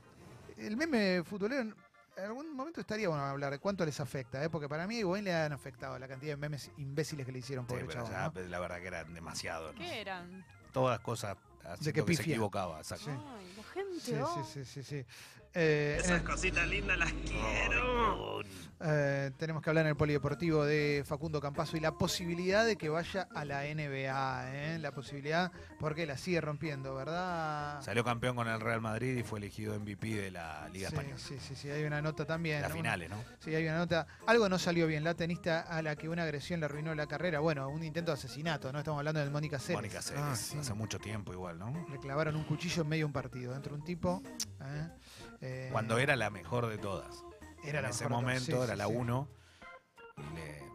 El 0.57 0.75
meme 0.75 1.23
futbolero 1.23 1.73
en 2.17 2.23
algún 2.25 2.55
momento 2.55 2.81
estaría 2.81 3.07
bueno 3.09 3.23
hablar 3.23 3.51
de 3.51 3.59
cuánto 3.59 3.85
les 3.85 3.99
afecta, 3.99 4.43
¿eh? 4.43 4.49
porque 4.49 4.67
para 4.67 4.87
mí 4.87 4.97
a 4.97 4.99
Higuaín 4.99 5.23
le 5.25 5.33
han 5.33 5.51
afectado 5.53 5.97
la 5.99 6.07
cantidad 6.07 6.33
de 6.33 6.37
memes 6.37 6.71
imbéciles 6.77 7.25
que 7.25 7.31
le 7.31 7.39
hicieron, 7.39 7.65
Sí, 7.65 7.69
pobre 7.69 7.85
pero 7.85 8.03
chavo. 8.05 8.33
ya, 8.33 8.41
¿no? 8.41 8.47
la 8.49 8.59
verdad 8.59 8.79
que 8.81 8.87
eran 8.87 9.13
demasiado. 9.13 9.71
¿no? 9.73 9.79
¿Qué 9.79 10.01
eran? 10.01 10.43
Todas 10.73 10.99
cosas 10.99 11.37
haciendo 11.73 12.05
que 12.05 12.11
que, 12.11 12.15
se 12.17 12.21
equivocaba. 12.23 12.77
exacto. 12.79 13.05
Sí. 13.05 13.11
Ay, 13.11 13.53
la 13.57 13.63
gente. 13.63 13.99
Sí, 13.99 14.13
oh. 14.21 14.45
sí, 14.45 14.63
sí, 14.65 14.65
sí, 14.65 14.83
sí. 14.83 15.05
Eh, 15.53 15.99
el- 16.05 16.23
cositas 16.23 16.67
lindas 16.67 16.97
las 16.99 17.11
quiero. 17.13 18.41
Eh, 18.79 19.31
tenemos 19.37 19.63
que 19.63 19.71
hablar 19.71 19.85
en 19.85 19.89
el 19.89 19.95
polideportivo 19.97 20.63
de 20.65 21.03
Facundo 21.03 21.41
Campazo 21.41 21.77
y 21.77 21.79
la 21.79 21.93
posibilidad 21.93 22.63
de 22.63 22.75
que 22.75 22.89
vaya 22.89 23.27
a 23.33 23.43
la 23.43 23.63
NBA, 23.65 24.51
¿eh? 24.53 24.77
la 24.79 24.91
posibilidad, 24.91 25.51
porque 25.79 26.05
la 26.05 26.15
sigue 26.15 26.41
rompiendo, 26.41 26.93
¿verdad? 26.93 27.81
Salió 27.81 28.03
campeón 28.03 28.35
con 28.35 28.47
el 28.47 28.59
Real 28.61 28.81
Madrid 28.81 29.17
y 29.17 29.23
fue 29.23 29.39
elegido 29.39 29.73
MVP 29.79 30.07
de 30.21 30.29
la 30.31 30.69
Liga 30.71 30.89
sí, 30.89 30.95
Española. 30.95 31.17
sí, 31.17 31.37
sí, 31.39 31.55
sí, 31.55 31.69
hay 31.71 31.85
una 31.85 32.03
nota 32.03 32.25
también. 32.25 32.61
Las 32.61 32.69
¿no? 32.69 32.75
finales, 32.75 33.09
¿no? 33.09 33.15
Sí, 33.39 33.55
hay 33.55 33.63
una 33.65 33.77
nota. 33.79 34.05
Algo 34.27 34.47
no 34.47 34.59
salió 34.59 34.85
bien. 34.85 35.03
La 35.03 35.15
tenista 35.15 35.61
a 35.61 35.81
la 35.81 35.95
que 35.95 36.07
una 36.07 36.21
agresión 36.21 36.59
le 36.59 36.67
arruinó 36.67 36.93
la 36.93 37.07
carrera. 37.07 37.39
Bueno, 37.39 37.67
un 37.69 37.83
intento 37.83 38.11
de 38.11 38.17
asesinato, 38.19 38.71
¿no? 38.71 38.77
Estamos 38.79 38.99
hablando 38.99 39.21
de 39.23 39.29
Mónica 39.31 39.57
Ceres. 39.57 39.77
Mónica 39.77 40.03
Seles, 40.03 40.21
Ah, 40.23 40.35
sí. 40.35 40.57
hace 40.59 40.73
mucho 40.75 40.99
tiempo 40.99 41.33
igual, 41.33 41.56
¿no? 41.57 41.73
Le 41.89 41.99
clavaron 41.99 42.35
un 42.35 42.43
cuchillo 42.43 42.83
en 42.83 42.89
medio 42.89 43.01
de 43.01 43.05
un 43.05 43.13
partido. 43.13 43.53
Dentro 43.53 43.73
de 43.75 43.79
un 43.79 43.85
tipo. 43.85 44.21
¿eh? 44.61 44.89
Eh, 45.41 45.69
Cuando 45.71 45.97
era 45.97 46.15
la 46.15 46.29
mejor 46.29 46.67
de 46.67 46.77
todas. 46.77 47.23
Era 47.63 47.79
en 47.79 47.83
la 47.83 47.89
ese 47.89 48.05
mejor 48.05 48.17
de 48.19 48.23
momento 48.25 48.45
sí, 48.45 48.51
era 48.63 48.73
sí, 48.73 48.77
la 48.77 48.87
sí. 48.87 48.93
uno. 48.95 49.27
y 50.17 50.35
le- 50.35 50.67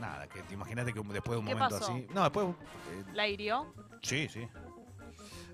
Nada, 0.00 0.26
que 0.28 0.42
te 0.42 0.54
imagínate 0.54 0.92
que 0.92 1.00
después 1.00 1.36
de 1.36 1.36
un 1.38 1.46
¿Qué 1.46 1.54
momento 1.54 1.78
pasó? 1.78 1.92
así. 1.92 2.06
No, 2.12 2.22
después. 2.24 2.46
eh, 2.48 3.04
¿La 3.14 3.28
hirió? 3.28 3.72
sí, 4.02 4.28
sí. 4.28 4.48